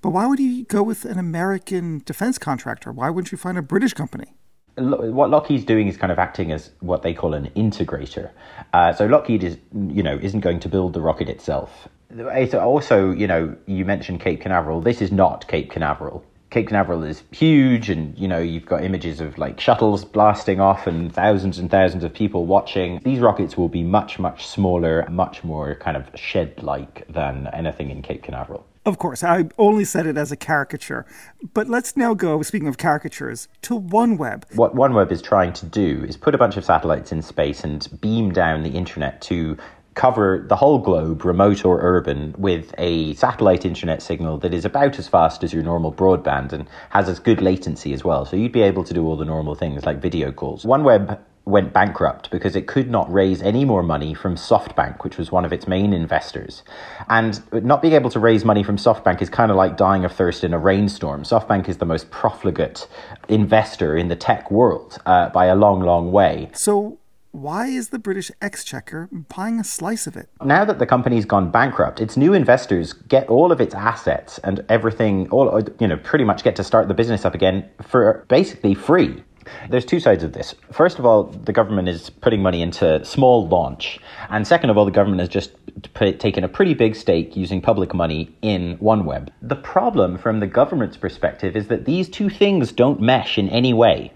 But 0.00 0.10
why 0.10 0.26
would 0.26 0.40
you 0.40 0.64
go 0.64 0.82
with 0.82 1.04
an 1.04 1.18
American 1.18 2.02
defense 2.06 2.38
contractor? 2.38 2.90
Why 2.90 3.10
wouldn't 3.10 3.30
you 3.30 3.36
find 3.36 3.58
a 3.58 3.62
British 3.62 3.92
company? 3.92 4.32
What 4.76 5.30
Lockheed's 5.30 5.64
doing 5.64 5.88
is 5.88 5.96
kind 5.96 6.10
of 6.10 6.18
acting 6.18 6.50
as 6.50 6.70
what 6.80 7.02
they 7.02 7.12
call 7.12 7.34
an 7.34 7.50
integrator. 7.54 8.30
Uh, 8.72 8.92
so 8.92 9.06
Lockheed 9.06 9.44
is, 9.44 9.58
you 9.74 10.02
know, 10.02 10.18
isn't 10.20 10.40
going 10.40 10.60
to 10.60 10.68
build 10.68 10.94
the 10.94 11.00
rocket 11.00 11.28
itself. 11.28 11.88
It's 12.10 12.54
also, 12.54 13.10
you 13.10 13.26
know, 13.26 13.54
you 13.66 13.84
mentioned 13.84 14.20
Cape 14.20 14.40
Canaveral. 14.40 14.80
This 14.80 15.02
is 15.02 15.12
not 15.12 15.46
Cape 15.46 15.70
Canaveral. 15.70 16.24
Cape 16.52 16.68
Canaveral 16.68 17.02
is 17.02 17.22
huge, 17.30 17.88
and 17.88 18.16
you 18.18 18.28
know 18.28 18.38
you've 18.38 18.66
got 18.66 18.84
images 18.84 19.22
of 19.22 19.38
like 19.38 19.58
shuttles 19.58 20.04
blasting 20.04 20.60
off 20.60 20.86
and 20.86 21.10
thousands 21.10 21.58
and 21.58 21.70
thousands 21.70 22.04
of 22.04 22.12
people 22.12 22.44
watching. 22.44 23.00
These 23.02 23.20
rockets 23.20 23.56
will 23.56 23.70
be 23.70 23.82
much 23.82 24.18
much 24.18 24.46
smaller, 24.46 25.06
much 25.10 25.42
more 25.42 25.76
kind 25.76 25.96
of 25.96 26.10
shed-like 26.14 27.06
than 27.08 27.46
anything 27.54 27.88
in 27.88 28.02
Cape 28.02 28.22
Canaveral. 28.22 28.66
Of 28.84 28.98
course, 28.98 29.22
I 29.22 29.48
only 29.58 29.84
said 29.84 30.06
it 30.06 30.16
as 30.16 30.32
a 30.32 30.36
caricature. 30.36 31.06
But 31.54 31.68
let's 31.68 31.96
now 31.96 32.14
go, 32.14 32.42
speaking 32.42 32.66
of 32.66 32.78
caricatures, 32.78 33.46
to 33.62 33.78
OneWeb. 33.78 34.56
What 34.56 34.74
OneWeb 34.74 35.12
is 35.12 35.22
trying 35.22 35.52
to 35.54 35.66
do 35.66 36.04
is 36.08 36.16
put 36.16 36.34
a 36.34 36.38
bunch 36.38 36.56
of 36.56 36.64
satellites 36.64 37.12
in 37.12 37.22
space 37.22 37.62
and 37.62 37.88
beam 38.00 38.32
down 38.32 38.64
the 38.64 38.70
internet 38.70 39.20
to 39.22 39.56
cover 39.94 40.44
the 40.48 40.56
whole 40.56 40.78
globe, 40.78 41.24
remote 41.24 41.64
or 41.64 41.80
urban, 41.80 42.34
with 42.38 42.74
a 42.78 43.14
satellite 43.14 43.64
internet 43.64 44.02
signal 44.02 44.38
that 44.38 44.52
is 44.52 44.64
about 44.64 44.98
as 44.98 45.06
fast 45.06 45.44
as 45.44 45.52
your 45.52 45.62
normal 45.62 45.92
broadband 45.92 46.52
and 46.52 46.66
has 46.90 47.08
as 47.08 47.20
good 47.20 47.40
latency 47.40 47.92
as 47.92 48.02
well. 48.02 48.24
So 48.24 48.36
you'd 48.36 48.52
be 48.52 48.62
able 48.62 48.82
to 48.84 48.94
do 48.94 49.06
all 49.06 49.16
the 49.16 49.24
normal 49.24 49.54
things 49.54 49.84
like 49.84 50.00
video 50.00 50.32
calls. 50.32 50.64
OneWeb 50.64 51.20
went 51.44 51.72
bankrupt 51.72 52.30
because 52.30 52.54
it 52.54 52.66
could 52.66 52.90
not 52.90 53.12
raise 53.12 53.42
any 53.42 53.64
more 53.64 53.82
money 53.82 54.14
from 54.14 54.36
SoftBank, 54.36 55.02
which 55.02 55.18
was 55.18 55.32
one 55.32 55.44
of 55.44 55.52
its 55.52 55.66
main 55.66 55.92
investors. 55.92 56.62
And 57.08 57.42
not 57.52 57.82
being 57.82 57.94
able 57.94 58.10
to 58.10 58.20
raise 58.20 58.44
money 58.44 58.62
from 58.62 58.76
SoftBank 58.76 59.20
is 59.20 59.28
kind 59.28 59.50
of 59.50 59.56
like 59.56 59.76
dying 59.76 60.04
of 60.04 60.12
thirst 60.12 60.44
in 60.44 60.54
a 60.54 60.58
rainstorm. 60.58 61.24
SoftBank 61.24 61.68
is 61.68 61.78
the 61.78 61.84
most 61.84 62.10
profligate 62.10 62.86
investor 63.28 63.96
in 63.96 64.08
the 64.08 64.16
tech 64.16 64.50
world 64.50 64.98
uh, 65.06 65.30
by 65.30 65.46
a 65.46 65.56
long, 65.56 65.80
long 65.80 66.12
way. 66.12 66.50
So, 66.52 66.98
why 67.32 67.68
is 67.68 67.88
the 67.88 67.98
British 67.98 68.30
Exchequer 68.42 69.08
buying 69.34 69.58
a 69.58 69.64
slice 69.64 70.06
of 70.06 70.18
it? 70.18 70.28
Now 70.44 70.66
that 70.66 70.78
the 70.78 70.86
company's 70.86 71.24
gone 71.24 71.50
bankrupt, 71.50 71.98
its 71.98 72.14
new 72.14 72.34
investors 72.34 72.92
get 72.92 73.26
all 73.28 73.50
of 73.50 73.58
its 73.58 73.74
assets 73.74 74.38
and 74.44 74.62
everything, 74.68 75.30
all 75.30 75.62
you 75.80 75.88
know, 75.88 75.96
pretty 75.96 76.24
much 76.24 76.44
get 76.44 76.56
to 76.56 76.64
start 76.64 76.88
the 76.88 76.94
business 76.94 77.24
up 77.24 77.34
again 77.34 77.68
for 77.82 78.26
basically 78.28 78.74
free. 78.74 79.24
There's 79.68 79.84
two 79.84 80.00
sides 80.00 80.22
of 80.22 80.32
this. 80.32 80.54
First 80.72 80.98
of 80.98 81.06
all, 81.06 81.24
the 81.24 81.52
government 81.52 81.88
is 81.88 82.10
putting 82.10 82.42
money 82.42 82.62
into 82.62 83.04
small 83.04 83.46
launch. 83.48 83.98
And 84.30 84.46
second 84.46 84.70
of 84.70 84.78
all, 84.78 84.84
the 84.84 84.90
government 84.90 85.20
has 85.20 85.28
just 85.28 85.52
put, 85.94 86.20
taken 86.20 86.44
a 86.44 86.48
pretty 86.48 86.74
big 86.74 86.94
stake 86.96 87.36
using 87.36 87.60
public 87.60 87.94
money 87.94 88.34
in 88.42 88.78
OneWeb. 88.78 89.28
The 89.40 89.56
problem 89.56 90.18
from 90.18 90.40
the 90.40 90.46
government's 90.46 90.96
perspective 90.96 91.56
is 91.56 91.68
that 91.68 91.84
these 91.84 92.08
two 92.08 92.28
things 92.28 92.72
don't 92.72 93.00
mesh 93.00 93.38
in 93.38 93.48
any 93.48 93.72
way 93.72 94.12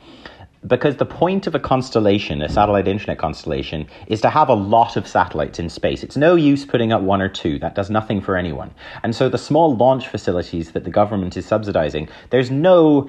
because 0.66 0.96
the 0.96 1.06
point 1.06 1.46
of 1.46 1.54
a 1.54 1.58
constellation, 1.60 2.42
a 2.42 2.48
satellite 2.48 2.88
internet 2.88 3.18
constellation, 3.18 3.86
is 4.08 4.20
to 4.20 4.30
have 4.30 4.48
a 4.48 4.54
lot 4.54 4.96
of 4.96 5.06
satellites 5.06 5.58
in 5.58 5.68
space. 5.68 6.02
It's 6.02 6.16
no 6.16 6.34
use 6.34 6.64
putting 6.64 6.92
up 6.92 7.02
one 7.02 7.20
or 7.20 7.28
two. 7.28 7.58
That 7.58 7.74
does 7.74 7.90
nothing 7.90 8.20
for 8.20 8.36
anyone. 8.36 8.72
And 9.02 9.14
so 9.14 9.28
the 9.28 9.38
small 9.38 9.76
launch 9.76 10.08
facilities 10.08 10.72
that 10.72 10.84
the 10.84 10.90
government 10.90 11.36
is 11.36 11.46
subsidizing, 11.46 12.08
there's 12.30 12.50
no, 12.50 13.08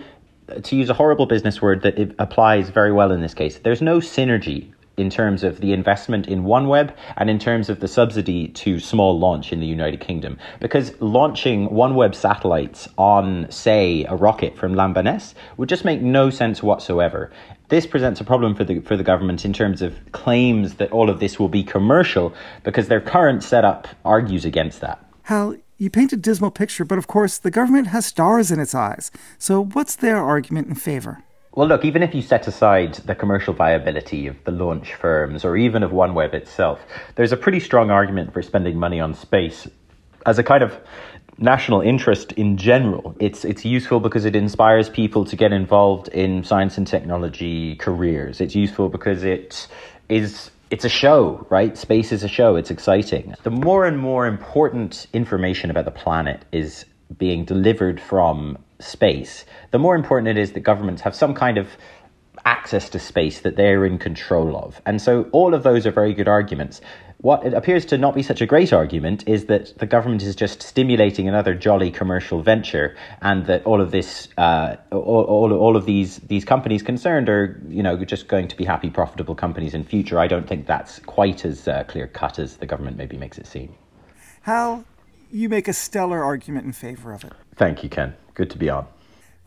to 0.64 0.76
use 0.76 0.90
a 0.90 0.94
horrible 0.94 1.26
business 1.26 1.62
word 1.62 1.82
that 1.84 2.16
applies 2.20 2.70
very 2.70 2.92
well 2.92 3.12
in 3.12 3.22
this 3.22 3.34
case, 3.34 3.60
there's 3.60 3.82
no 3.82 4.00
synergy 4.00 4.72
in 4.98 5.10
terms 5.12 5.44
of 5.44 5.62
the 5.62 5.74
investment 5.74 6.28
in 6.28 6.44
OneWeb 6.44 6.94
and 7.18 7.30
in 7.30 7.38
terms 7.38 7.70
of 7.70 7.80
the 7.80 7.88
subsidy 7.88 8.48
to 8.50 8.80
small 8.80 9.18
launch 9.18 9.54
in 9.54 9.60
the 9.60 9.68
United 9.68 10.00
Kingdom. 10.00 10.38
Because 10.60 11.00
launching 11.00 11.70
OneWeb 11.70 12.16
satellites 12.16 12.88
on, 12.98 13.50
say, 13.52 14.06
a 14.06 14.16
rocket 14.16 14.58
from 14.58 14.74
Lamba 14.74 15.04
Ness 15.04 15.36
would 15.58 15.70
just 15.70 15.86
make 15.86 16.02
no 16.02 16.32
sense 16.32 16.64
whatsoever. 16.64 17.32
This 17.70 17.86
presents 17.86 18.20
a 18.22 18.24
problem 18.24 18.56
for 18.56 18.64
the 18.64 18.80
for 18.80 18.98
the 18.98 19.04
government 19.04 19.46
in 19.46 19.54
terms 19.54 19.82
of 19.82 20.00
claims 20.14 20.76
that 20.76 20.92
all 20.92 21.10
of 21.10 21.20
this 21.20 21.38
will 21.38 21.50
be 21.50 21.64
commercial 21.64 22.34
because 22.64 22.88
their 22.88 23.02
current 23.02 23.44
setup 23.44 23.88
argues 24.04 24.46
against 24.46 24.82
that. 24.82 25.04
Hal, 25.24 25.58
you 25.78 25.90
paint 25.90 26.14
a 26.14 26.18
dismal 26.18 26.52
picture, 26.52 26.86
but 26.86 26.98
of 26.98 27.08
course 27.08 27.38
the 27.38 27.52
government 27.52 27.88
has 27.88 28.06
stars 28.06 28.52
in 28.52 28.60
its 28.60 28.76
eyes. 28.76 29.12
So 29.38 29.64
what's 29.64 29.96
their 29.96 30.18
argument 30.18 30.68
in 30.68 30.76
favor? 30.76 31.24
Well, 31.54 31.68
look, 31.68 31.86
even 31.86 32.04
if 32.04 32.14
you 32.14 32.22
set 32.22 32.48
aside 32.48 32.96
the 32.96 33.16
commercial 33.16 33.54
viability 33.54 34.28
of 34.28 34.36
the 34.44 34.52
launch 34.52 34.94
firms 34.94 35.44
or 35.44 35.58
even 35.58 35.82
of 35.82 35.92
OneWeb 35.92 36.34
itself, 36.34 36.80
there's 37.16 37.32
a 37.32 37.38
pretty 37.38 37.60
strong 37.60 37.90
argument 37.90 38.32
for 38.32 38.44
spending 38.44 38.78
money 38.78 39.00
on 39.00 39.16
space 39.16 39.68
as 40.28 40.38
a 40.38 40.44
kind 40.44 40.62
of 40.62 40.80
national 41.40 41.82
interest 41.82 42.32
in 42.34 42.58
general. 42.58 43.16
It's 43.20 43.46
it's 43.46 43.66
useful 43.66 44.00
because 44.00 44.26
it 44.26 44.36
inspires 44.36 44.90
people 44.90 45.26
to 45.26 45.36
get 45.36 45.52
involved 45.52 46.10
in 46.10 46.44
science 46.44 46.78
and 46.78 46.86
technology 46.86 47.76
careers. 47.76 48.42
It's 48.42 48.56
useful 48.56 48.90
because 48.90 49.24
it 49.24 49.68
is 50.10 50.52
it's 50.70 50.86
a 50.86 50.90
show, 50.90 51.46
right? 51.50 51.78
Space 51.78 52.12
is 52.12 52.24
a 52.24 52.28
show. 52.28 52.56
It's 52.56 52.72
exciting. 52.72 53.34
The 53.44 53.50
more 53.50 53.86
and 53.86 53.98
more 53.98 54.28
important 54.28 55.08
information 55.14 55.72
about 55.72 55.86
the 55.86 55.92
planet 55.92 56.44
is 56.52 56.86
being 57.18 57.46
delivered 57.46 58.02
from 58.02 58.58
space, 58.80 59.46
the 59.72 59.80
more 59.80 59.96
important 59.96 60.28
it 60.28 60.38
is 60.38 60.52
that 60.52 60.62
governments 60.62 61.02
have 61.02 61.16
some 61.16 61.34
kind 61.34 61.58
of 61.58 61.70
access 62.46 62.90
to 62.90 63.00
space 63.00 63.42
that 63.42 63.56
they're 63.56 63.86
in 63.86 63.98
control 63.98 64.56
of. 64.58 64.82
And 64.86 65.02
so 65.02 65.24
all 65.32 65.54
of 65.54 65.64
those 65.64 65.86
are 65.86 65.92
very 65.92 66.14
good 66.14 66.28
arguments. 66.28 66.82
What 67.20 67.44
it 67.44 67.54
appears 67.54 67.84
to 67.86 67.98
not 67.98 68.14
be 68.14 68.22
such 68.22 68.42
a 68.42 68.46
great 68.46 68.72
argument 68.72 69.28
is 69.28 69.46
that 69.46 69.76
the 69.80 69.88
government 69.88 70.22
is 70.22 70.36
just 70.36 70.62
stimulating 70.62 71.28
another 71.28 71.56
jolly 71.56 71.90
commercial 71.90 72.44
venture, 72.44 72.96
and 73.22 73.48
that 73.48 73.66
all 73.66 73.82
of 73.82 73.90
this, 73.90 74.28
uh, 74.38 74.76
all, 74.92 75.24
all, 75.24 75.52
all 75.52 75.76
of 75.76 75.86
these 75.86 76.18
these 76.28 76.46
companies 76.46 76.84
concerned 76.84 77.28
are, 77.28 77.60
you 77.70 77.82
know, 77.82 77.98
just 78.06 78.28
going 78.28 78.48
to 78.48 78.56
be 78.56 78.66
happy, 78.66 78.92
profitable 78.92 79.34
companies 79.34 79.74
in 79.74 79.84
future. 79.84 80.20
I 80.20 80.28
don't 80.28 80.48
think 80.48 80.68
that's 80.68 81.00
quite 81.00 81.44
as 81.44 81.68
uh, 81.68 81.86
clear 81.88 82.06
cut 82.06 82.38
as 82.38 82.58
the 82.58 82.68
government 82.68 82.98
maybe 82.98 83.18
makes 83.18 83.40
it 83.40 83.48
seem. 83.48 83.74
Hal, 84.44 84.86
you 85.32 85.50
make 85.50 85.68
a 85.68 85.74
stellar 85.74 86.24
argument 86.24 86.68
in 86.68 86.72
favor 86.72 87.14
of 87.14 87.24
it. 87.24 87.34
Thank 87.56 87.84
you, 87.84 87.90
Ken. 87.90 88.16
Good 88.36 88.52
to 88.52 88.60
be 88.60 88.70
on. 88.70 88.86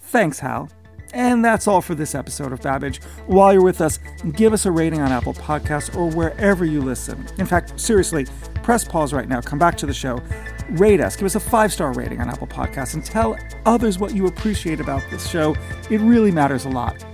Thanks, 0.00 0.40
Hal. 0.40 0.70
And 1.12 1.44
that's 1.44 1.66
all 1.66 1.80
for 1.80 1.94
this 1.94 2.14
episode 2.14 2.52
of 2.52 2.62
Babbage. 2.62 3.02
While 3.26 3.52
you're 3.52 3.62
with 3.62 3.80
us, 3.80 3.98
give 4.32 4.52
us 4.52 4.66
a 4.66 4.70
rating 4.70 5.00
on 5.00 5.10
Apple 5.10 5.34
Podcasts 5.34 5.94
or 5.96 6.08
wherever 6.08 6.64
you 6.64 6.80
listen. 6.80 7.26
In 7.38 7.46
fact, 7.46 7.78
seriously, 7.80 8.26
press 8.62 8.84
pause 8.84 9.12
right 9.12 9.28
now, 9.28 9.40
come 9.40 9.58
back 9.58 9.76
to 9.78 9.86
the 9.86 9.94
show, 9.94 10.22
rate 10.70 11.00
us, 11.00 11.16
give 11.16 11.26
us 11.26 11.34
a 11.34 11.40
five 11.40 11.72
star 11.72 11.92
rating 11.92 12.20
on 12.20 12.28
Apple 12.28 12.46
Podcasts, 12.46 12.94
and 12.94 13.04
tell 13.04 13.36
others 13.66 13.98
what 13.98 14.14
you 14.14 14.26
appreciate 14.26 14.78
about 14.80 15.02
this 15.10 15.28
show. 15.28 15.56
It 15.90 16.00
really 16.00 16.30
matters 16.30 16.64
a 16.64 16.70
lot. 16.70 17.04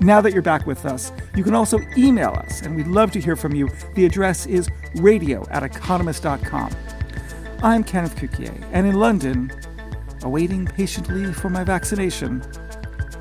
Now 0.00 0.20
that 0.20 0.32
you're 0.32 0.42
back 0.42 0.66
with 0.66 0.84
us, 0.84 1.12
you 1.34 1.44
can 1.44 1.54
also 1.54 1.78
email 1.96 2.30
us, 2.30 2.62
and 2.62 2.76
we'd 2.76 2.88
love 2.88 3.10
to 3.12 3.20
hear 3.20 3.36
from 3.36 3.54
you. 3.54 3.70
The 3.94 4.04
address 4.04 4.44
is 4.44 4.68
radio 4.96 5.48
at 5.50 5.62
economist.com. 5.62 6.70
I'm 7.62 7.84
Kenneth 7.84 8.16
Cukier, 8.16 8.68
and 8.72 8.86
in 8.86 8.96
London, 8.96 9.50
awaiting 10.22 10.66
patiently 10.66 11.32
for 11.32 11.48
my 11.48 11.64
vaccination, 11.64 12.42